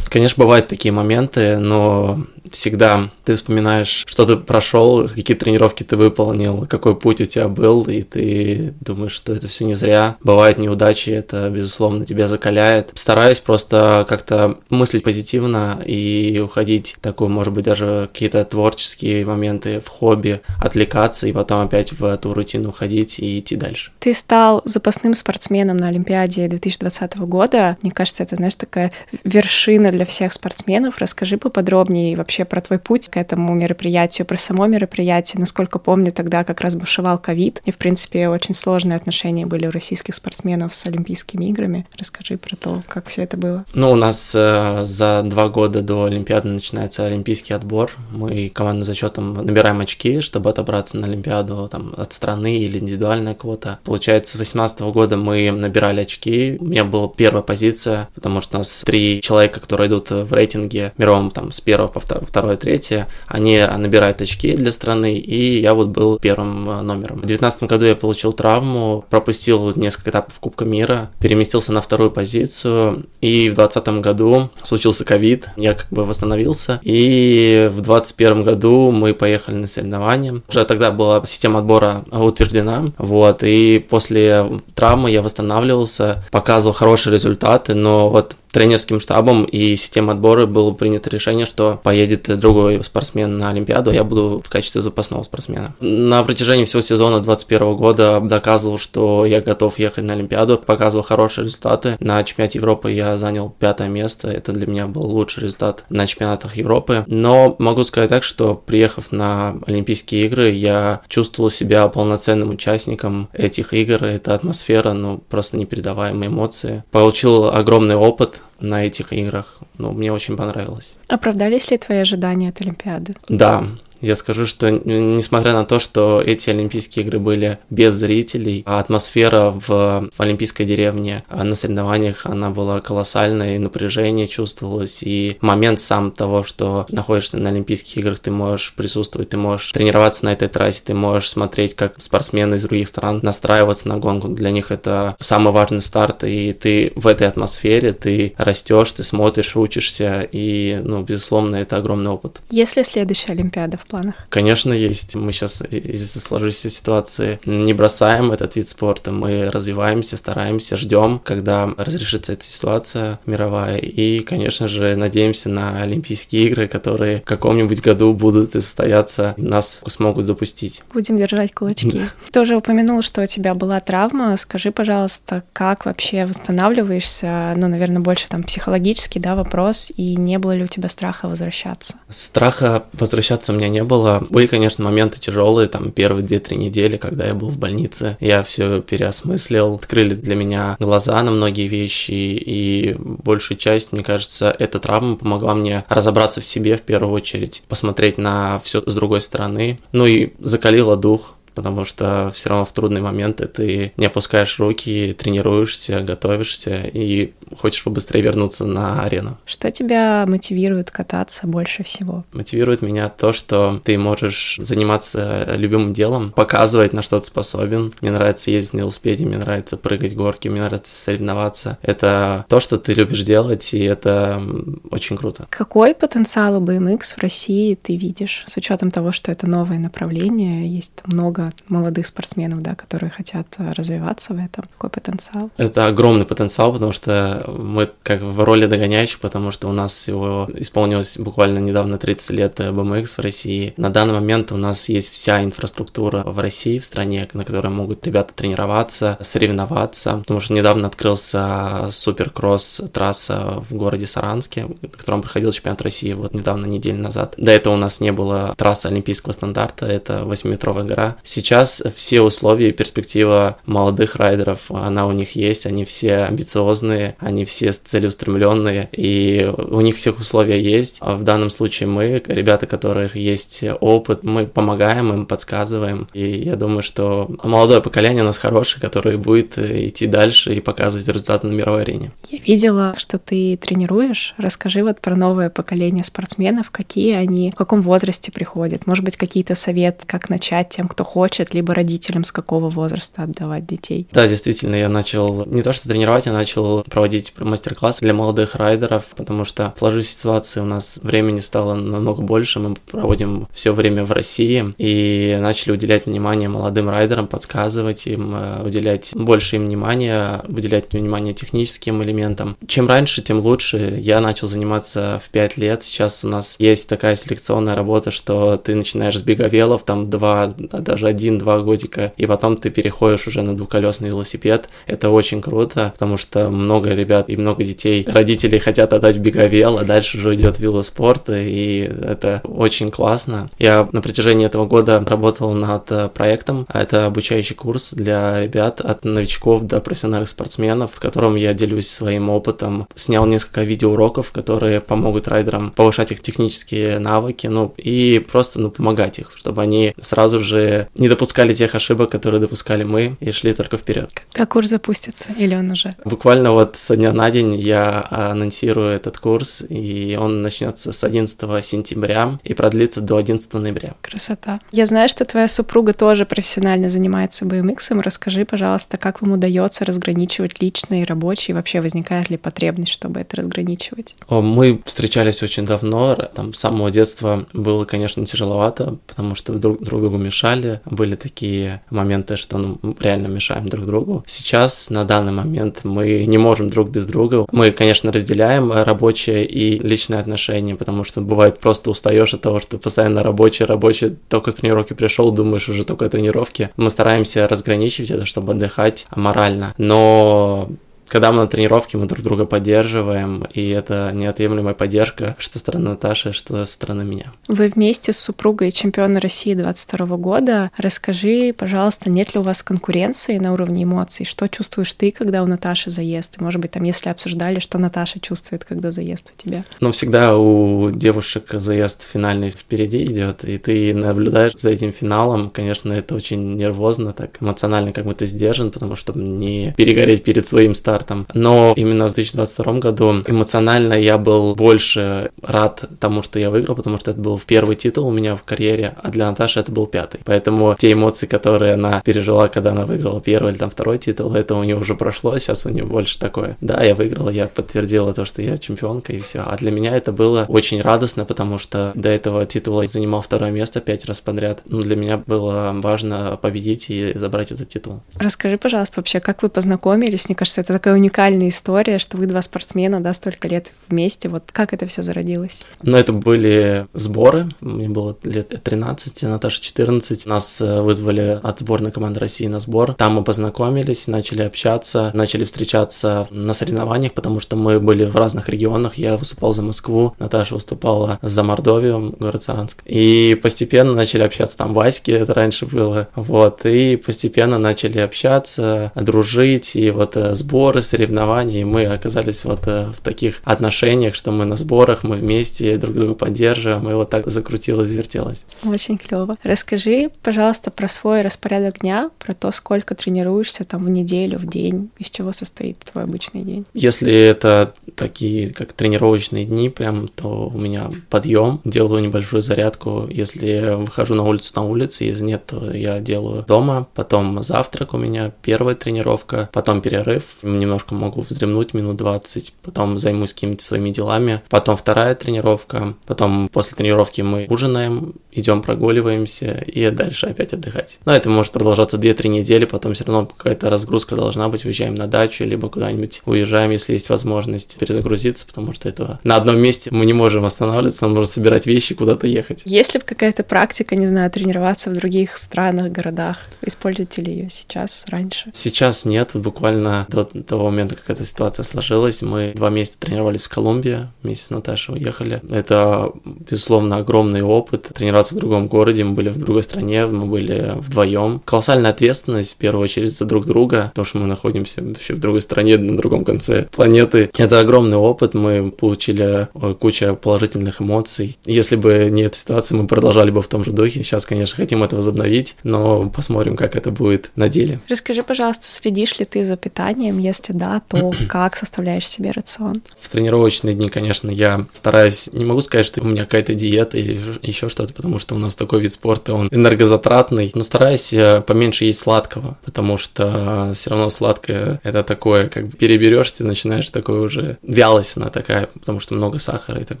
Конечно, 0.08 0.42
бывают 0.42 0.68
такие 0.68 0.92
моменты, 0.92 1.58
но 1.58 2.24
всегда 2.50 3.10
ты 3.24 3.34
вспоминаешь, 3.34 4.04
что 4.06 4.24
ты 4.24 4.36
прошел, 4.36 5.08
какие 5.08 5.36
тренировки 5.36 5.82
ты 5.82 5.96
выполнил, 5.96 6.66
какой 6.68 6.96
путь 6.96 7.20
у 7.20 7.24
тебя 7.24 7.48
был, 7.48 7.84
и 7.84 8.02
ты 8.02 8.74
думаешь, 8.80 9.12
что 9.12 9.32
это 9.32 9.48
все 9.48 9.64
не 9.64 9.74
зря. 9.74 10.16
Бывают 10.22 10.58
неудачи, 10.58 11.10
это, 11.10 11.50
безусловно, 11.50 12.04
тебя 12.04 12.28
закаляет. 12.28 12.92
Стараюсь 12.94 13.40
просто 13.40 14.06
как-то 14.08 14.58
мыслить 14.70 15.02
позитивно 15.02 15.82
и 15.84 16.40
уходить 16.42 16.94
в 16.98 17.00
такой, 17.00 17.28
может 17.28 17.52
быть, 17.52 17.64
даже 17.64 18.08
какие-то 18.12 18.44
творческие 18.44 19.24
моменты 19.24 19.80
в 19.80 19.88
хобби, 19.88 20.40
отвлекаться 20.60 21.26
и 21.26 21.32
потом 21.32 21.66
опять 21.66 21.92
в 21.92 22.04
эту 22.04 22.32
рутину 22.32 22.68
уходить 22.68 23.18
и 23.18 23.40
идти 23.40 23.56
дальше. 23.56 23.90
Ты 23.98 24.14
стал 24.14 24.62
запасным 24.64 25.14
спортсменом 25.14 25.76
на 25.76 25.88
Олимпиаде 25.88 26.46
2020 26.48 27.18
года. 27.18 27.76
Мне 27.82 27.90
кажется, 27.90 28.22
это, 28.22 28.36
знаешь, 28.36 28.54
такая 28.54 28.92
вершина 29.24 29.90
для 29.90 30.04
всех 30.04 30.32
спортсменов. 30.32 30.98
Расскажи 30.98 31.38
поподробнее 31.38 32.16
вообще 32.16 32.35
про 32.44 32.60
твой 32.60 32.78
путь 32.78 33.08
к 33.08 33.16
этому 33.16 33.54
мероприятию, 33.54 34.26
про 34.26 34.36
само 34.36 34.66
мероприятие. 34.66 35.40
Насколько 35.40 35.78
помню, 35.78 36.12
тогда 36.12 36.44
как 36.44 36.60
раз 36.60 36.76
бушевал 36.76 37.18
ковид, 37.18 37.60
и, 37.64 37.70
в 37.70 37.78
принципе, 37.78 38.28
очень 38.28 38.54
сложные 38.54 38.96
отношения 38.96 39.46
были 39.46 39.66
у 39.66 39.70
российских 39.70 40.14
спортсменов 40.14 40.74
с 40.74 40.86
Олимпийскими 40.86 41.46
играми. 41.46 41.86
Расскажи 41.98 42.36
про 42.36 42.56
то, 42.56 42.82
как 42.86 43.08
все 43.08 43.22
это 43.22 43.36
было. 43.36 43.64
Ну, 43.74 43.90
у 43.90 43.96
нас 43.96 44.34
э, 44.34 44.84
за 44.84 45.22
два 45.24 45.48
года 45.48 45.82
до 45.82 46.04
Олимпиады 46.04 46.48
начинается 46.48 47.06
олимпийский 47.06 47.54
отбор. 47.54 47.92
Мы 48.10 48.48
командным 48.48 48.84
зачетом 48.84 49.34
набираем 49.34 49.80
очки, 49.80 50.20
чтобы 50.20 50.50
отобраться 50.50 50.98
на 50.98 51.06
Олимпиаду 51.06 51.68
там, 51.70 51.94
от 51.96 52.12
страны 52.12 52.58
или 52.58 52.78
индивидуальная 52.78 53.34
квота. 53.34 53.78
Получается, 53.84 54.34
с 54.34 54.36
2018 54.36 54.80
года 54.80 55.16
мы 55.16 55.50
набирали 55.50 56.00
очки. 56.00 56.56
У 56.60 56.66
меня 56.66 56.84
была 56.84 57.08
первая 57.08 57.42
позиция, 57.42 58.08
потому 58.14 58.40
что 58.40 58.56
у 58.56 58.60
нас 58.60 58.82
три 58.84 59.20
человека, 59.22 59.60
которые 59.60 59.88
идут 59.88 60.10
в 60.10 60.32
рейтинге 60.32 60.92
мировом 60.98 61.30
там 61.30 61.52
с 61.52 61.60
первого 61.60 61.88
по 61.88 62.00
второе, 62.00 62.25
второе, 62.26 62.56
третье, 62.56 63.08
они 63.26 63.58
набирают 63.58 64.20
очки 64.20 64.54
для 64.54 64.72
страны, 64.72 65.14
и 65.14 65.60
я 65.60 65.74
вот 65.74 65.88
был 65.88 66.18
первым 66.18 66.68
э, 66.68 66.80
номером. 66.82 67.16
В 67.16 67.26
2019 67.26 67.62
году 67.64 67.84
я 67.84 67.96
получил 67.96 68.32
травму, 68.32 69.04
пропустил 69.10 69.72
несколько 69.76 70.10
этапов 70.10 70.38
Кубка 70.40 70.64
мира, 70.64 71.10
переместился 71.20 71.72
на 71.72 71.80
вторую 71.80 72.10
позицию, 72.10 73.06
и 73.20 73.50
в 73.50 73.54
2020 73.54 74.02
году 74.02 74.50
случился 74.62 75.04
ковид, 75.04 75.48
я 75.56 75.74
как 75.74 75.88
бы 75.90 76.04
восстановился, 76.04 76.80
и 76.82 77.68
в 77.70 77.80
2021 77.80 78.44
году 78.44 78.90
мы 78.90 79.14
поехали 79.14 79.56
на 79.56 79.66
соревнования. 79.66 80.42
Уже 80.48 80.64
тогда 80.64 80.90
была 80.90 81.24
система 81.26 81.60
отбора 81.60 82.04
утверждена, 82.10 82.92
вот, 82.98 83.42
и 83.42 83.78
после 83.78 84.60
травмы 84.74 85.10
я 85.10 85.22
восстанавливался, 85.22 86.24
показывал 86.30 86.74
хорошие 86.74 87.12
результаты, 87.12 87.74
но 87.74 88.08
вот 88.08 88.36
тренерским 88.56 89.00
штабом 89.00 89.44
и 89.44 89.76
системой 89.76 90.14
отбора 90.14 90.46
было 90.46 90.72
принято 90.72 91.10
решение, 91.10 91.44
что 91.44 91.78
поедет 91.82 92.05
другой 92.14 92.82
спортсмен 92.84 93.38
на 93.38 93.50
Олимпиаду, 93.50 93.90
а 93.90 93.94
я 93.94 94.04
буду 94.04 94.42
в 94.44 94.48
качестве 94.48 94.82
запасного 94.82 95.22
спортсмена. 95.22 95.74
На 95.80 96.22
протяжении 96.22 96.64
всего 96.64 96.82
сезона 96.82 97.20
2021 97.20 97.76
года 97.76 98.20
доказывал, 98.20 98.78
что 98.78 99.26
я 99.26 99.40
готов 99.40 99.78
ехать 99.78 100.04
на 100.04 100.14
Олимпиаду, 100.14 100.58
показывал 100.58 101.04
хорошие 101.04 101.44
результаты. 101.44 101.96
На 102.00 102.22
чемпионате 102.24 102.58
Европы 102.58 102.92
я 102.92 103.16
занял 103.18 103.50
пятое 103.50 103.88
место, 103.88 104.30
это 104.30 104.52
для 104.52 104.66
меня 104.66 104.86
был 104.86 105.02
лучший 105.02 105.44
результат 105.44 105.84
на 105.88 106.06
чемпионатах 106.06 106.56
Европы. 106.56 107.04
Но 107.06 107.56
могу 107.58 107.84
сказать 107.84 108.10
так, 108.10 108.22
что 108.24 108.54
приехав 108.54 109.12
на 109.12 109.56
Олимпийские 109.66 110.26
игры, 110.26 110.50
я 110.50 111.00
чувствовал 111.08 111.50
себя 111.50 111.88
полноценным 111.88 112.50
участником 112.50 113.28
этих 113.32 113.72
игр. 113.72 114.04
Эта 114.04 114.34
атмосфера, 114.34 114.92
ну, 114.92 115.18
просто 115.18 115.56
непередаваемые 115.56 116.28
эмоции. 116.28 116.84
Получил 116.90 117.48
огромный 117.48 117.96
опыт, 117.96 118.42
на 118.60 118.84
этих 118.84 119.12
играх. 119.12 119.58
Ну, 119.78 119.92
мне 119.92 120.12
очень 120.12 120.36
понравилось. 120.36 120.96
Оправдались 121.08 121.70
ли 121.70 121.78
твои 121.78 121.98
ожидания 121.98 122.48
от 122.48 122.60
Олимпиады? 122.60 123.14
Да, 123.28 123.64
я 124.00 124.16
скажу, 124.16 124.46
что 124.46 124.70
несмотря 124.70 125.52
на 125.52 125.64
то, 125.64 125.78
что 125.78 126.22
эти 126.24 126.50
Олимпийские 126.50 127.04
игры 127.04 127.18
были 127.18 127.58
без 127.70 127.94
зрителей, 127.94 128.62
а 128.66 128.80
атмосфера 128.80 129.54
в, 129.66 130.08
Олимпийской 130.18 130.64
деревне 130.64 131.22
а 131.28 131.44
на 131.44 131.54
соревнованиях, 131.54 132.26
она 132.26 132.50
была 132.50 132.80
колоссальная, 132.80 133.56
и 133.56 133.58
напряжение 133.58 134.26
чувствовалось, 134.26 135.02
и 135.02 135.38
момент 135.40 135.80
сам 135.80 136.10
того, 136.10 136.44
что 136.44 136.86
находишься 136.88 137.38
на 137.38 137.50
Олимпийских 137.50 137.98
играх, 137.98 138.18
ты 138.18 138.30
можешь 138.30 138.74
присутствовать, 138.74 139.30
ты 139.30 139.36
можешь 139.36 139.72
тренироваться 139.72 140.24
на 140.24 140.32
этой 140.32 140.48
трассе, 140.48 140.82
ты 140.86 140.94
можешь 140.94 141.30
смотреть, 141.30 141.74
как 141.74 142.00
спортсмены 142.00 142.56
из 142.56 142.62
других 142.62 142.88
стран 142.88 143.20
настраиваться 143.22 143.88
на 143.88 143.98
гонку. 143.98 144.28
Для 144.28 144.50
них 144.50 144.70
это 144.70 145.16
самый 145.20 145.52
важный 145.52 145.82
старт, 145.82 146.24
и 146.24 146.52
ты 146.52 146.92
в 146.96 147.06
этой 147.06 147.26
атмосфере, 147.26 147.92
ты 147.92 148.34
растешь, 148.36 148.92
ты 148.92 149.02
смотришь, 149.02 149.56
учишься, 149.56 150.26
и, 150.30 150.80
ну, 150.82 151.02
безусловно, 151.02 151.56
это 151.56 151.76
огромный 151.76 152.10
опыт. 152.10 152.40
Если 152.50 152.82
следующая 152.82 153.32
Олимпиада 153.32 153.76
в 153.76 153.85
планах? 153.86 154.14
Конечно, 154.28 154.72
есть. 154.72 155.14
Мы 155.14 155.32
сейчас 155.32 155.62
из-за 155.62 156.20
сложившейся 156.20 156.70
ситуации 156.70 157.40
не 157.44 157.72
бросаем 157.72 158.32
этот 158.32 158.56
вид 158.56 158.68
спорта, 158.68 159.12
мы 159.12 159.46
развиваемся, 159.50 160.16
стараемся, 160.16 160.76
ждем, 160.76 161.20
когда 161.22 161.68
разрешится 161.76 162.32
эта 162.32 162.44
ситуация 162.44 163.18
мировая. 163.26 163.78
И, 163.78 164.20
конечно 164.20 164.68
же, 164.68 164.96
надеемся 164.96 165.48
на 165.48 165.82
Олимпийские 165.82 166.46
игры, 166.46 166.68
которые 166.68 167.20
в 167.20 167.24
каком-нибудь 167.24 167.80
году 167.80 168.12
будут 168.12 168.54
и 168.54 168.60
состояться, 168.60 169.34
нас 169.36 169.82
смогут 169.86 170.26
запустить. 170.26 170.82
Будем 170.92 171.16
держать 171.16 171.52
кулачки. 171.54 172.02
Тоже 172.32 172.56
упомянул, 172.56 173.02
что 173.02 173.22
у 173.22 173.26
тебя 173.26 173.54
была 173.54 173.80
травма. 173.80 174.36
Скажи, 174.36 174.70
пожалуйста, 174.70 175.42
как 175.52 175.86
вообще 175.86 176.26
восстанавливаешься? 176.26 177.54
Ну, 177.56 177.68
наверное, 177.68 178.00
больше 178.00 178.28
там 178.28 178.42
психологический, 178.42 179.20
да, 179.20 179.34
вопрос. 179.34 179.92
И 179.96 180.16
не 180.16 180.38
было 180.38 180.56
ли 180.56 180.64
у 180.64 180.66
тебя 180.66 180.88
страха 180.88 181.28
возвращаться? 181.28 181.94
Страха 182.08 182.84
возвращаться 182.92 183.52
у 183.52 183.56
меня 183.56 183.68
не 183.68 183.75
было. 183.84 184.24
Были, 184.28 184.46
конечно, 184.46 184.84
моменты 184.84 185.20
тяжелые, 185.20 185.68
там 185.68 185.92
первые 185.92 186.24
две-три 186.24 186.56
недели, 186.56 186.96
когда 186.96 187.26
я 187.26 187.34
был 187.34 187.48
в 187.48 187.58
больнице, 187.58 188.16
я 188.20 188.42
все 188.42 188.80
переосмыслил, 188.80 189.74
открыли 189.74 190.14
для 190.14 190.34
меня 190.34 190.76
глаза 190.80 191.22
на 191.22 191.30
многие 191.30 191.68
вещи, 191.68 192.12
и 192.12 192.94
большую 192.98 193.58
часть, 193.58 193.92
мне 193.92 194.02
кажется, 194.02 194.54
эта 194.58 194.78
травма 194.78 195.16
помогла 195.16 195.54
мне 195.54 195.84
разобраться 195.88 196.40
в 196.40 196.44
себе 196.44 196.76
в 196.76 196.82
первую 196.82 197.12
очередь, 197.12 197.62
посмотреть 197.68 198.18
на 198.18 198.58
все 198.60 198.82
с 198.84 198.94
другой 198.94 199.20
стороны, 199.20 199.78
ну 199.92 200.06
и 200.06 200.32
закалила 200.38 200.96
дух, 200.96 201.35
потому 201.56 201.84
что 201.84 202.30
все 202.32 202.50
равно 202.50 202.64
в 202.64 202.72
трудные 202.72 203.02
моменты 203.02 203.46
ты 203.46 203.92
не 203.96 204.06
опускаешь 204.06 204.58
руки, 204.60 205.16
тренируешься, 205.18 206.00
готовишься 206.02 206.82
и 206.84 207.32
хочешь 207.58 207.82
побыстрее 207.82 208.22
вернуться 208.22 208.66
на 208.66 209.02
арену. 209.02 209.38
Что 209.46 209.70
тебя 209.70 210.24
мотивирует 210.28 210.90
кататься 210.90 211.46
больше 211.46 211.82
всего? 211.82 212.24
Мотивирует 212.32 212.82
меня 212.82 213.08
то, 213.08 213.32
что 213.32 213.80
ты 213.84 213.98
можешь 213.98 214.58
заниматься 214.60 215.54
любимым 215.56 215.92
делом, 215.94 216.32
показывать, 216.32 216.92
на 216.92 217.02
что 217.02 217.18
ты 217.18 217.26
способен. 217.26 217.92
Мне 218.02 218.10
нравится 218.10 218.50
ездить 218.50 218.74
на 218.74 218.78
велосипеде, 218.80 219.24
мне 219.24 219.38
нравится 219.38 219.78
прыгать 219.78 220.14
горки, 220.14 220.48
мне 220.48 220.60
нравится 220.60 220.92
соревноваться. 220.92 221.78
Это 221.80 222.44
то, 222.48 222.60
что 222.60 222.76
ты 222.76 222.92
любишь 222.92 223.22
делать, 223.22 223.72
и 223.72 223.80
это 223.80 224.42
очень 224.90 225.16
круто. 225.16 225.46
Какой 225.48 225.94
потенциал 225.94 226.58
у 226.58 226.64
BMX 226.64 227.14
в 227.16 227.18
России 227.18 227.74
ты 227.74 227.96
видишь, 227.96 228.44
с 228.46 228.56
учетом 228.58 228.90
того, 228.90 229.10
что 229.12 229.32
это 229.32 229.46
новое 229.46 229.78
направление, 229.78 230.68
есть 230.68 230.92
много 231.06 231.45
молодых 231.68 232.06
спортсменов, 232.06 232.62
да, 232.62 232.74
которые 232.74 233.10
хотят 233.10 233.46
э, 233.58 233.72
развиваться 233.72 234.34
в 234.34 234.38
этом? 234.38 234.64
Какой 234.76 234.90
потенциал? 234.90 235.50
Это 235.56 235.86
огромный 235.86 236.24
потенциал, 236.24 236.72
потому 236.72 236.92
что 236.92 237.44
мы 237.58 237.90
как 238.02 238.22
в 238.22 238.42
роли 238.42 238.66
догоняющих, 238.66 239.20
потому 239.20 239.50
что 239.50 239.68
у 239.68 239.72
нас 239.72 239.92
всего 239.92 240.48
исполнилось 240.54 241.18
буквально 241.18 241.58
недавно 241.58 241.98
30 241.98 242.30
лет 242.30 242.60
BMX 242.60 243.06
в 243.06 243.18
России. 243.20 243.74
На 243.76 243.90
данный 243.90 244.14
момент 244.14 244.52
у 244.52 244.56
нас 244.56 244.88
есть 244.88 245.10
вся 245.10 245.42
инфраструктура 245.42 246.22
в 246.24 246.38
России, 246.38 246.78
в 246.78 246.84
стране, 246.84 247.28
на 247.32 247.44
которой 247.44 247.68
могут 247.68 248.06
ребята 248.06 248.32
тренироваться, 248.34 249.18
соревноваться, 249.20 250.18
потому 250.18 250.40
что 250.40 250.54
недавно 250.54 250.88
открылся 250.88 251.88
суперкросс 251.90 252.82
трасса 252.92 253.62
в 253.68 253.74
городе 253.74 254.06
Саранске, 254.06 254.66
на 254.80 254.88
котором 254.88 255.22
проходил 255.22 255.52
чемпионат 255.52 255.82
России 255.82 256.12
вот 256.12 256.34
недавно, 256.34 256.66
неделю 256.66 256.98
назад. 256.98 257.34
До 257.36 257.52
этого 257.52 257.74
у 257.74 257.76
нас 257.76 258.00
не 258.00 258.12
было 258.12 258.54
трассы 258.56 258.86
олимпийского 258.86 259.32
стандарта, 259.32 259.86
это 259.86 260.22
8-метровая 260.22 260.84
гора. 260.84 261.16
Сейчас 261.36 261.82
все 261.94 262.22
условия 262.22 262.70
и 262.70 262.72
перспектива 262.72 263.58
молодых 263.66 264.16
райдеров, 264.16 264.70
она 264.70 265.06
у 265.06 265.12
них 265.12 265.36
есть, 265.36 265.66
они 265.66 265.84
все 265.84 266.20
амбициозные, 266.20 267.14
они 267.18 267.44
все 267.44 267.72
целеустремленные, 267.72 268.88
и 268.92 269.52
у 269.54 269.82
них 269.82 269.96
всех 269.96 270.18
условия 270.18 270.58
есть. 270.58 270.96
А 271.00 271.14
в 271.14 271.24
данном 271.24 271.50
случае 271.50 271.90
мы, 271.90 272.22
ребята, 272.26 272.66
которых 272.66 273.16
есть 273.16 273.62
опыт, 273.82 274.24
мы 274.24 274.46
помогаем 274.46 275.12
им, 275.12 275.26
подсказываем, 275.26 276.08
и 276.14 276.26
я 276.26 276.56
думаю, 276.56 276.80
что 276.80 277.28
молодое 277.44 277.82
поколение 277.82 278.22
у 278.22 278.26
нас 278.26 278.38
хорошее, 278.38 278.80
которое 278.80 279.18
будет 279.18 279.58
идти 279.58 280.06
дальше 280.06 280.54
и 280.54 280.60
показывать 280.60 281.06
результаты 281.06 281.48
на 281.48 281.52
мировой 281.52 281.82
арене. 281.82 282.12
Я 282.30 282.38
видела, 282.38 282.94
что 282.96 283.18
ты 283.18 283.58
тренируешь. 283.58 284.34
Расскажи 284.38 284.82
вот 284.82 285.02
про 285.02 285.14
новое 285.14 285.50
поколение 285.50 286.02
спортсменов, 286.02 286.70
какие 286.70 287.12
они, 287.12 287.50
в 287.50 287.56
каком 287.56 287.82
возрасте 287.82 288.32
приходят, 288.32 288.86
может 288.86 289.04
быть, 289.04 289.18
какие-то 289.18 289.54
советы, 289.54 290.06
как 290.06 290.30
начать 290.30 290.70
тем, 290.70 290.88
кто 290.88 291.04
хочет 291.04 291.15
хочет, 291.16 291.54
либо 291.54 291.72
родителям 291.72 292.24
с 292.24 292.30
какого 292.30 292.68
возраста 292.68 293.22
отдавать 293.22 293.66
детей? 293.66 294.06
Да, 294.12 294.28
действительно, 294.28 294.74
я 294.74 294.90
начал 294.90 295.46
не 295.46 295.62
то 295.62 295.72
что 295.72 295.88
тренировать, 295.88 296.26
я 296.26 296.32
начал 296.34 296.82
проводить 296.82 297.32
мастер-классы 297.38 298.02
для 298.02 298.12
молодых 298.12 298.54
райдеров, 298.54 299.06
потому 299.16 299.46
что 299.46 299.72
в 299.74 299.78
сложившейся 299.78 300.18
ситуации 300.18 300.60
у 300.60 300.66
нас 300.66 301.00
времени 301.02 301.40
стало 301.40 301.72
намного 301.72 302.20
больше, 302.20 302.60
мы 302.60 302.74
проводим 302.90 303.48
все 303.54 303.72
время 303.72 304.04
в 304.04 304.12
России 304.12 304.74
и 304.76 305.38
начали 305.40 305.72
уделять 305.72 306.04
внимание 306.04 306.50
молодым 306.50 306.90
райдерам, 306.90 307.28
подсказывать 307.28 308.06
им, 308.06 308.34
э, 308.36 308.62
уделять 308.62 309.12
больше 309.14 309.56
им 309.56 309.64
внимания, 309.64 310.44
уделять 310.46 310.92
внимание 310.92 311.32
техническим 311.32 312.02
элементам. 312.02 312.58
Чем 312.68 312.88
раньше, 312.88 313.22
тем 313.22 313.40
лучше. 313.40 313.98
Я 314.02 314.20
начал 314.20 314.48
заниматься 314.48 315.18
в 315.24 315.30
5 315.30 315.56
лет, 315.56 315.82
сейчас 315.82 316.26
у 316.26 316.28
нас 316.28 316.56
есть 316.58 316.90
такая 316.90 317.16
селекционная 317.16 317.74
работа, 317.74 318.10
что 318.10 318.58
ты 318.58 318.74
начинаешь 318.74 319.18
с 319.18 319.22
беговелов, 319.22 319.82
там 319.82 320.10
2, 320.10 320.54
даже 320.58 321.05
1-2 321.06 321.62
годика, 321.62 322.12
и 322.16 322.26
потом 322.26 322.56
ты 322.56 322.70
переходишь 322.70 323.26
уже 323.26 323.42
на 323.42 323.56
двухколесный 323.56 324.08
велосипед. 324.08 324.68
Это 324.86 325.10
очень 325.10 325.40
круто, 325.40 325.90
потому 325.92 326.16
что 326.16 326.50
много 326.50 326.90
ребят 326.90 327.28
и 327.28 327.36
много 327.36 327.64
детей, 327.64 328.04
родители 328.06 328.58
хотят 328.58 328.92
отдать 328.92 329.18
беговел, 329.18 329.78
а 329.78 329.84
дальше 329.84 330.18
уже 330.18 330.34
идет 330.34 330.58
велоспорт, 330.58 331.30
и 331.30 331.90
это 332.02 332.40
очень 332.44 332.90
классно. 332.90 333.50
Я 333.58 333.88
на 333.92 334.00
протяжении 334.00 334.46
этого 334.46 334.66
года 334.66 335.02
работал 335.06 335.52
над 335.52 335.90
э, 335.90 336.08
проектом, 336.08 336.66
а 336.68 336.82
это 336.82 337.06
обучающий 337.06 337.54
курс 337.54 337.92
для 337.92 338.40
ребят 338.40 338.80
от 338.80 339.04
новичков 339.04 339.62
до 339.62 339.80
профессиональных 339.80 340.28
спортсменов, 340.28 340.92
в 340.94 341.00
котором 341.00 341.36
я 341.36 341.54
делюсь 341.54 341.88
своим 341.88 342.28
опытом, 342.28 342.86
снял 342.94 343.26
несколько 343.26 343.62
видеоуроков, 343.62 344.32
которые 344.32 344.80
помогут 344.80 345.28
райдерам 345.28 345.70
повышать 345.70 346.12
их 346.12 346.20
технические 346.20 346.98
навыки, 346.98 347.46
ну 347.46 347.72
и 347.76 348.24
просто 348.30 348.60
ну, 348.60 348.70
помогать 348.70 349.18
их, 349.18 349.32
чтобы 349.34 349.62
они 349.62 349.94
сразу 350.00 350.40
же 350.40 350.88
не 350.98 351.08
допускали 351.08 351.54
тех 351.54 351.74
ошибок, 351.74 352.10
которые 352.10 352.40
допускали 352.40 352.84
мы, 352.84 353.16
и 353.20 353.30
шли 353.32 353.52
только 353.52 353.76
вперед. 353.76 354.10
Когда 354.32 354.46
курс 354.46 354.68
запустится, 354.68 355.32
или 355.36 355.54
он 355.54 355.70
уже? 355.70 355.94
Буквально 356.04 356.52
вот 356.52 356.76
со 356.76 356.96
дня 356.96 357.12
на 357.12 357.30
день 357.30 357.54
я 357.56 358.06
анонсирую 358.10 358.90
этот 358.90 359.18
курс, 359.18 359.64
и 359.68 360.16
он 360.20 360.42
начнется 360.42 360.92
с 360.92 361.04
11 361.04 361.64
сентября 361.64 362.38
и 362.44 362.54
продлится 362.54 363.00
до 363.00 363.16
11 363.16 363.52
ноября. 363.54 363.94
Красота. 364.00 364.60
Я 364.72 364.86
знаю, 364.86 365.08
что 365.08 365.24
твоя 365.24 365.48
супруга 365.48 365.92
тоже 365.92 366.26
профессионально 366.26 366.88
занимается 366.88 367.44
BMX. 367.44 368.00
Расскажи, 368.00 368.44
пожалуйста, 368.44 368.96
как 368.96 369.22
вам 369.22 369.32
удается 369.32 369.84
разграничивать 369.84 370.60
личное 370.60 371.02
и 371.02 371.04
рабочее, 371.04 371.52
и 371.52 371.54
вообще 371.54 371.80
возникает 371.80 372.30
ли 372.30 372.36
потребность, 372.36 372.92
чтобы 372.92 373.20
это 373.20 373.36
разграничивать? 373.36 374.14
Мы 374.28 374.82
встречались 374.84 375.42
очень 375.42 375.64
давно, 375.66 376.14
там 376.34 376.54
с 376.54 376.60
самого 376.60 376.90
детства 376.90 377.46
было, 377.52 377.84
конечно, 377.84 378.24
тяжеловато, 378.26 378.98
потому 379.06 379.34
что 379.34 379.54
друг, 379.54 379.82
друг 379.82 380.00
другу 380.00 380.16
мешали, 380.16 380.80
были 380.90 381.16
такие 381.16 381.82
моменты, 381.90 382.36
что 382.36 382.58
ну, 382.58 382.96
реально 383.00 383.28
мешаем 383.28 383.68
друг 383.68 383.86
другу. 383.86 384.24
Сейчас, 384.26 384.90
на 384.90 385.04
данный 385.04 385.32
момент, 385.32 385.80
мы 385.84 386.24
не 386.26 386.38
можем 386.38 386.70
друг 386.70 386.90
без 386.90 387.06
друга. 387.06 387.46
Мы, 387.52 387.70
конечно, 387.70 388.12
разделяем 388.12 388.72
рабочее 388.72 389.46
и 389.46 389.78
личные 389.78 390.20
отношения, 390.20 390.76
потому 390.76 391.04
что 391.04 391.20
бывает 391.20 391.58
просто 391.58 391.90
устаешь 391.90 392.34
от 392.34 392.40
того, 392.40 392.60
что 392.60 392.78
постоянно 392.78 393.22
рабочее, 393.22 393.66
рабочее, 393.66 394.16
только 394.28 394.50
с 394.50 394.54
тренировки 394.54 394.92
пришел, 394.92 395.30
думаешь 395.30 395.68
уже 395.68 395.84
только 395.84 396.06
о 396.06 396.08
тренировке. 396.08 396.70
Мы 396.76 396.90
стараемся 396.90 397.48
разграничивать 397.48 398.10
это, 398.10 398.26
чтобы 398.26 398.52
отдыхать 398.52 399.06
морально. 399.14 399.74
Но 399.78 400.68
когда 401.08 401.32
мы 401.32 401.42
на 401.42 401.46
тренировке, 401.46 401.98
мы 401.98 402.06
друг 402.06 402.22
друга 402.22 402.44
поддерживаем, 402.46 403.46
и 403.52 403.68
это 403.68 404.10
неотъемлемая 404.12 404.74
поддержка, 404.74 405.36
что 405.38 405.54
со 405.54 405.58
стороны 405.60 405.90
Наташи, 405.90 406.32
что 406.32 406.64
со 406.64 406.72
стороны 406.72 407.04
меня. 407.04 407.32
Вы 407.48 407.68
вместе 407.68 408.12
с 408.12 408.18
супругой 408.18 408.70
чемпиона 408.70 409.20
России 409.20 409.54
22 409.54 410.16
года. 410.16 410.70
Расскажи, 410.76 411.54
пожалуйста, 411.56 412.10
нет 412.10 412.34
ли 412.34 412.40
у 412.40 412.42
вас 412.42 412.62
конкуренции 412.62 413.38
на 413.38 413.52
уровне 413.52 413.84
эмоций? 413.84 414.26
Что 414.26 414.48
чувствуешь 414.48 414.92
ты, 414.92 415.10
когда 415.10 415.42
у 415.42 415.46
Наташи 415.46 415.90
заезд? 415.90 416.36
И, 416.38 416.42
может 416.44 416.60
быть, 416.60 416.72
там, 416.72 416.82
если 416.82 417.08
обсуждали, 417.08 417.60
что 417.60 417.78
Наташа 417.78 418.18
чувствует, 418.20 418.64
когда 418.64 418.90
заезд 418.90 419.32
у 419.36 419.42
тебя? 419.42 419.64
Ну, 419.80 419.92
всегда 419.92 420.36
у 420.36 420.90
девушек 420.90 421.52
заезд 421.52 422.02
финальный 422.02 422.50
впереди 422.50 423.04
идет, 423.04 423.44
и 423.44 423.58
ты 423.58 423.94
наблюдаешь 423.94 424.54
за 424.56 424.70
этим 424.70 424.92
финалом. 424.92 425.50
Конечно, 425.50 425.92
это 425.92 426.14
очень 426.14 426.56
нервозно, 426.56 427.12
так 427.12 427.38
эмоционально 427.40 427.92
как 427.92 428.06
ты 428.16 428.26
сдержан, 428.26 428.70
потому 428.70 428.96
что 428.96 429.12
не 429.12 429.74
перегореть 429.76 430.24
перед 430.24 430.46
своим 430.46 430.74
стартом 430.74 430.95
стартом. 430.96 431.26
Но 431.34 431.74
именно 431.76 432.08
в 432.08 432.14
2022 432.14 432.72
году 432.78 433.22
эмоционально 433.26 433.94
я 433.94 434.18
был 434.18 434.54
больше 434.54 435.30
рад 435.42 435.84
тому, 436.00 436.22
что 436.22 436.38
я 436.38 436.50
выиграл, 436.50 436.76
потому 436.76 436.98
что 436.98 437.10
это 437.10 437.20
был 437.20 437.40
первый 437.44 437.76
титул 437.76 438.08
у 438.08 438.10
меня 438.10 438.36
в 438.36 438.42
карьере, 438.42 438.94
а 439.02 439.10
для 439.10 439.28
Наташи 439.28 439.60
это 439.60 439.72
был 439.72 439.86
пятый. 439.86 440.20
Поэтому 440.24 440.74
те 440.78 440.92
эмоции, 440.92 441.26
которые 441.26 441.74
она 441.74 442.00
пережила, 442.04 442.48
когда 442.48 442.70
она 442.70 442.84
выиграла 442.84 443.20
первый 443.20 443.52
или 443.52 443.58
там 443.58 443.70
второй 443.70 443.98
титул, 443.98 444.34
это 444.34 444.54
у 444.54 444.64
нее 444.64 444.76
уже 444.76 444.94
прошло, 444.94 445.38
сейчас 445.38 445.66
у 445.66 445.70
нее 445.70 445.84
больше 445.84 446.18
такое. 446.18 446.56
Да, 446.60 446.82
я 446.82 446.94
выиграл, 446.94 447.28
я 447.30 447.46
подтвердила 447.46 448.14
то, 448.14 448.24
что 448.24 448.42
я 448.42 448.56
чемпионка 448.56 449.12
и 449.12 449.20
все. 449.20 449.40
А 449.46 449.56
для 449.56 449.70
меня 449.70 449.94
это 449.96 450.12
было 450.12 450.46
очень 450.48 450.80
радостно, 450.80 451.24
потому 451.24 451.58
что 451.58 451.92
до 451.94 452.08
этого 452.08 452.46
титула 452.46 452.82
я 452.82 452.88
занимал 452.88 453.20
второе 453.20 453.50
место 453.50 453.80
пять 453.80 454.04
раз 454.06 454.20
подряд. 454.20 454.62
Ну, 454.68 454.80
для 454.80 454.96
меня 454.96 455.18
было 455.18 455.72
важно 455.74 456.38
победить 456.40 456.86
и 456.88 457.12
забрать 457.14 457.52
этот 457.52 457.68
титул. 457.68 458.00
Расскажи, 458.16 458.56
пожалуйста, 458.58 459.00
вообще, 459.00 459.20
как 459.20 459.42
вы 459.42 459.48
познакомились? 459.48 460.28
Мне 460.28 460.36
кажется, 460.36 460.60
это 460.60 460.72
такая 460.86 461.00
уникальная 461.00 461.48
история, 461.48 461.98
что 461.98 462.16
вы 462.16 462.26
два 462.26 462.40
спортсмена, 462.42 463.00
да, 463.00 463.12
столько 463.12 463.48
лет 463.48 463.72
вместе. 463.88 464.28
Вот 464.28 464.44
как 464.52 464.72
это 464.72 464.86
все 464.86 465.02
зародилось? 465.02 465.62
Ну, 465.82 465.96
это 465.96 466.12
были 466.12 466.86
сборы. 466.92 467.48
Мне 467.60 467.88
было 467.88 468.16
лет 468.22 468.54
13, 468.62 469.24
Наташа 469.24 469.60
14. 469.60 470.26
Нас 470.26 470.60
э, 470.60 470.82
вызвали 470.82 471.40
от 471.42 471.58
сборной 471.58 471.90
команды 471.90 472.20
России 472.20 472.46
на 472.46 472.60
сбор. 472.60 472.94
Там 472.94 473.14
мы 473.14 473.24
познакомились, 473.24 474.06
начали 474.06 474.42
общаться, 474.42 475.10
начали 475.12 475.44
встречаться 475.44 476.28
на 476.30 476.52
соревнованиях, 476.52 477.14
потому 477.14 477.40
что 477.40 477.56
мы 477.56 477.80
были 477.80 478.04
в 478.04 478.14
разных 478.14 478.48
регионах. 478.48 478.94
Я 478.94 479.16
выступал 479.16 479.52
за 479.52 479.62
Москву, 479.62 480.14
Наташа 480.20 480.54
выступала 480.54 481.18
за 481.20 481.42
Мордовию, 481.42 482.14
город 482.16 482.44
Саранск. 482.44 482.82
И 482.84 483.36
постепенно 483.42 483.92
начали 483.92 484.22
общаться 484.22 484.56
там 484.56 484.72
в 484.72 484.78
Аське, 484.78 485.14
это 485.14 485.34
раньше 485.34 485.66
было. 485.66 486.06
Вот, 486.14 486.64
и 486.64 486.94
постепенно 486.94 487.58
начали 487.58 487.98
общаться, 487.98 488.92
дружить, 488.94 489.74
и 489.74 489.90
вот 489.90 490.16
э, 490.16 490.32
сбор 490.36 490.75
сборы, 490.76 490.82
соревнования, 490.82 491.60
и 491.60 491.64
мы 491.64 491.86
оказались 491.86 492.44
вот 492.44 492.66
э, 492.66 492.90
в 492.92 493.00
таких 493.00 493.40
отношениях, 493.44 494.14
что 494.14 494.32
мы 494.32 494.44
на 494.44 494.56
сборах, 494.56 495.04
мы 495.04 495.16
вместе 495.16 495.76
друг 495.76 495.94
друга 495.94 496.14
поддерживаем, 496.14 496.88
и 496.90 496.94
вот 496.94 497.10
так 497.10 497.30
закрутилось, 497.30 497.88
завертелось. 497.88 498.46
Очень 498.64 498.98
клево. 498.98 499.36
Расскажи, 499.42 500.10
пожалуйста, 500.22 500.70
про 500.70 500.88
свой 500.88 501.22
распорядок 501.22 501.80
дня, 501.80 502.10
про 502.18 502.34
то, 502.34 502.50
сколько 502.50 502.94
тренируешься 502.94 503.64
там 503.64 503.84
в 503.84 503.90
неделю, 503.90 504.38
в 504.38 504.46
день, 504.46 504.90
из 504.98 505.10
чего 505.10 505.32
состоит 505.32 505.78
твой 505.78 506.04
обычный 506.04 506.42
день. 506.42 506.64
Если 506.74 507.12
это 507.12 507.74
такие, 507.94 508.50
как 508.50 508.72
тренировочные 508.72 509.44
дни, 509.44 509.68
прям, 509.68 510.08
то 510.08 510.50
у 510.54 510.58
меня 510.58 510.90
подъем, 511.10 511.60
делаю 511.64 512.02
небольшую 512.02 512.42
зарядку. 512.42 513.08
Если 513.10 513.74
выхожу 513.76 514.14
на 514.14 514.22
улицу, 514.22 514.52
на 514.56 514.62
улице, 514.62 515.04
если 515.04 515.24
нет, 515.24 515.46
то 515.46 515.72
я 515.72 516.00
делаю 516.00 516.44
дома. 516.46 516.86
Потом 516.94 517.42
завтрак 517.42 517.94
у 517.94 517.98
меня, 517.98 518.32
первая 518.42 518.74
тренировка, 518.74 519.48
потом 519.52 519.80
перерыв. 519.80 520.24
Мне 520.42 520.65
немножко 520.66 520.94
могу 520.94 521.20
вздремнуть 521.22 521.74
минут 521.74 521.96
20, 521.96 522.54
потом 522.62 522.98
займусь 522.98 523.32
какими-то 523.32 523.64
своими 523.64 523.90
делами, 523.90 524.42
потом 524.48 524.76
вторая 524.76 525.14
тренировка, 525.14 525.94
потом 526.06 526.48
после 526.52 526.76
тренировки 526.76 527.22
мы 527.22 527.46
ужинаем, 527.48 528.14
идем 528.32 528.62
прогуливаемся 528.62 529.64
и 529.66 529.88
дальше 529.90 530.26
опять 530.26 530.52
отдыхать. 530.52 530.98
Но 531.04 531.14
это 531.14 531.30
может 531.30 531.52
продолжаться 531.52 531.96
2-3 531.96 532.28
недели, 532.28 532.64
потом 532.64 532.94
все 532.94 533.04
равно 533.04 533.26
какая-то 533.26 533.70
разгрузка 533.70 534.16
должна 534.16 534.48
быть, 534.48 534.64
уезжаем 534.64 534.94
на 534.94 535.06
дачу, 535.06 535.44
либо 535.44 535.68
куда-нибудь 535.68 536.22
уезжаем, 536.26 536.70
если 536.70 536.92
есть 536.92 537.08
возможность 537.08 537.78
перезагрузиться, 537.78 538.46
потому 538.46 538.72
что 538.72 538.88
это 538.88 539.20
на 539.22 539.36
одном 539.36 539.58
месте 539.58 539.90
мы 539.92 540.04
не 540.04 540.12
можем 540.12 540.44
останавливаться, 540.44 541.04
нам 541.04 541.14
нужно 541.14 541.32
собирать 541.32 541.66
вещи, 541.66 541.94
куда-то 541.94 542.26
ехать. 542.26 542.62
Есть 542.66 542.94
ли 542.94 543.00
какая-то 543.00 543.44
практика, 543.44 543.96
не 543.96 544.08
знаю, 544.08 544.30
тренироваться 544.30 544.90
в 544.90 544.94
других 544.94 545.38
странах, 545.38 545.92
городах? 545.92 546.38
Используете 546.62 547.22
ли 547.22 547.32
ее 547.32 547.50
сейчас, 547.50 548.04
раньше? 548.08 548.50
Сейчас 548.52 549.04
нет, 549.04 549.30
буквально 549.34 550.06
до 550.08 550.24
того 550.24 550.55
момента, 550.64 550.96
как 550.96 551.10
эта 551.10 551.24
ситуация 551.24 551.64
сложилась, 551.64 552.22
мы 552.22 552.52
два 552.54 552.70
месяца 552.70 552.98
тренировались 552.98 553.42
в 553.42 553.48
Колумбии, 553.48 554.08
вместе 554.22 554.44
с 554.44 554.50
Наташей 554.50 554.94
уехали. 554.94 555.40
Это, 555.50 556.12
безусловно, 556.24 556.96
огромный 556.96 557.42
опыт. 557.42 557.90
Тренироваться 557.94 558.34
в 558.34 558.38
другом 558.38 558.68
городе, 558.68 559.04
мы 559.04 559.14
были 559.14 559.28
в 559.28 559.38
другой 559.38 559.62
стране, 559.62 560.06
мы 560.06 560.26
были 560.26 560.72
вдвоем. 560.76 561.42
Колоссальная 561.44 561.90
ответственность, 561.90 562.54
в 562.54 562.56
первую 562.56 562.84
очередь, 562.84 563.12
за 563.12 563.24
друг 563.24 563.46
друга, 563.46 563.90
потому 563.94 564.06
что 564.06 564.18
мы 564.18 564.26
находимся 564.26 564.82
вообще 564.82 565.14
в 565.14 565.20
другой 565.20 565.40
стране, 565.40 565.78
на 565.78 565.96
другом 565.96 566.24
конце 566.24 566.68
планеты. 566.70 567.30
Это 567.36 567.60
огромный 567.60 567.96
опыт, 567.96 568.34
мы 568.34 568.70
получили 568.70 569.48
кучу 569.78 570.16
положительных 570.16 570.80
эмоций. 570.80 571.38
Если 571.44 571.76
бы 571.76 572.08
не 572.10 572.22
эта 572.22 572.36
ситуация, 572.36 572.76
мы 572.76 572.86
продолжали 572.86 573.30
бы 573.30 573.42
в 573.42 573.48
том 573.48 573.64
же 573.64 573.72
духе. 573.72 574.02
Сейчас, 574.02 574.26
конечно, 574.26 574.56
хотим 574.56 574.82
это 574.82 574.96
возобновить, 574.96 575.56
но 575.62 576.08
посмотрим, 576.08 576.56
как 576.56 576.76
это 576.76 576.90
будет 576.90 577.30
на 577.36 577.48
деле. 577.48 577.80
Расскажи, 577.88 578.22
пожалуйста, 578.22 578.66
следишь 578.68 579.18
ли 579.18 579.24
ты 579.24 579.44
за 579.44 579.56
питанием, 579.56 580.18
ест 580.18 580.45
Если 580.46 580.58
да, 580.58 580.80
то 580.88 581.12
как 581.28 581.56
составляешь 581.56 582.08
себе 582.08 582.30
рацион? 582.30 582.82
В 582.98 583.08
тренировочные 583.08 583.74
дни, 583.74 583.88
конечно, 583.88 584.30
я 584.30 584.66
стараюсь, 584.72 585.28
не 585.32 585.44
могу 585.44 585.60
сказать, 585.60 585.86
что 585.86 586.02
у 586.02 586.04
меня 586.04 586.22
какая-то 586.22 586.54
диета 586.54 586.98
или 586.98 587.18
еще 587.42 587.68
что-то, 587.68 587.92
потому 587.92 588.18
что 588.18 588.34
у 588.34 588.38
нас 588.38 588.54
такой 588.54 588.80
вид 588.80 588.92
спорта, 588.92 589.34
он 589.34 589.48
энергозатратный, 589.50 590.52
но 590.54 590.62
стараюсь 590.62 591.12
э, 591.12 591.40
поменьше 591.40 591.84
есть 591.84 591.98
сладкого, 591.98 592.58
потому 592.64 592.96
что 592.96 593.72
все 593.74 593.90
равно 593.90 594.08
сладкое 594.08 594.80
это 594.84 595.02
такое, 595.02 595.48
как 595.48 595.66
бы 595.66 595.76
переберешь, 595.76 596.30
ты 596.30 596.44
начинаешь 596.44 596.90
такое 596.90 597.20
уже 597.20 597.58
вялость 597.62 598.16
она 598.16 598.28
такая, 598.28 598.68
потому 598.72 599.00
что 599.00 599.14
много 599.14 599.38
сахара 599.38 599.80
и 599.80 599.84
так 599.84 600.00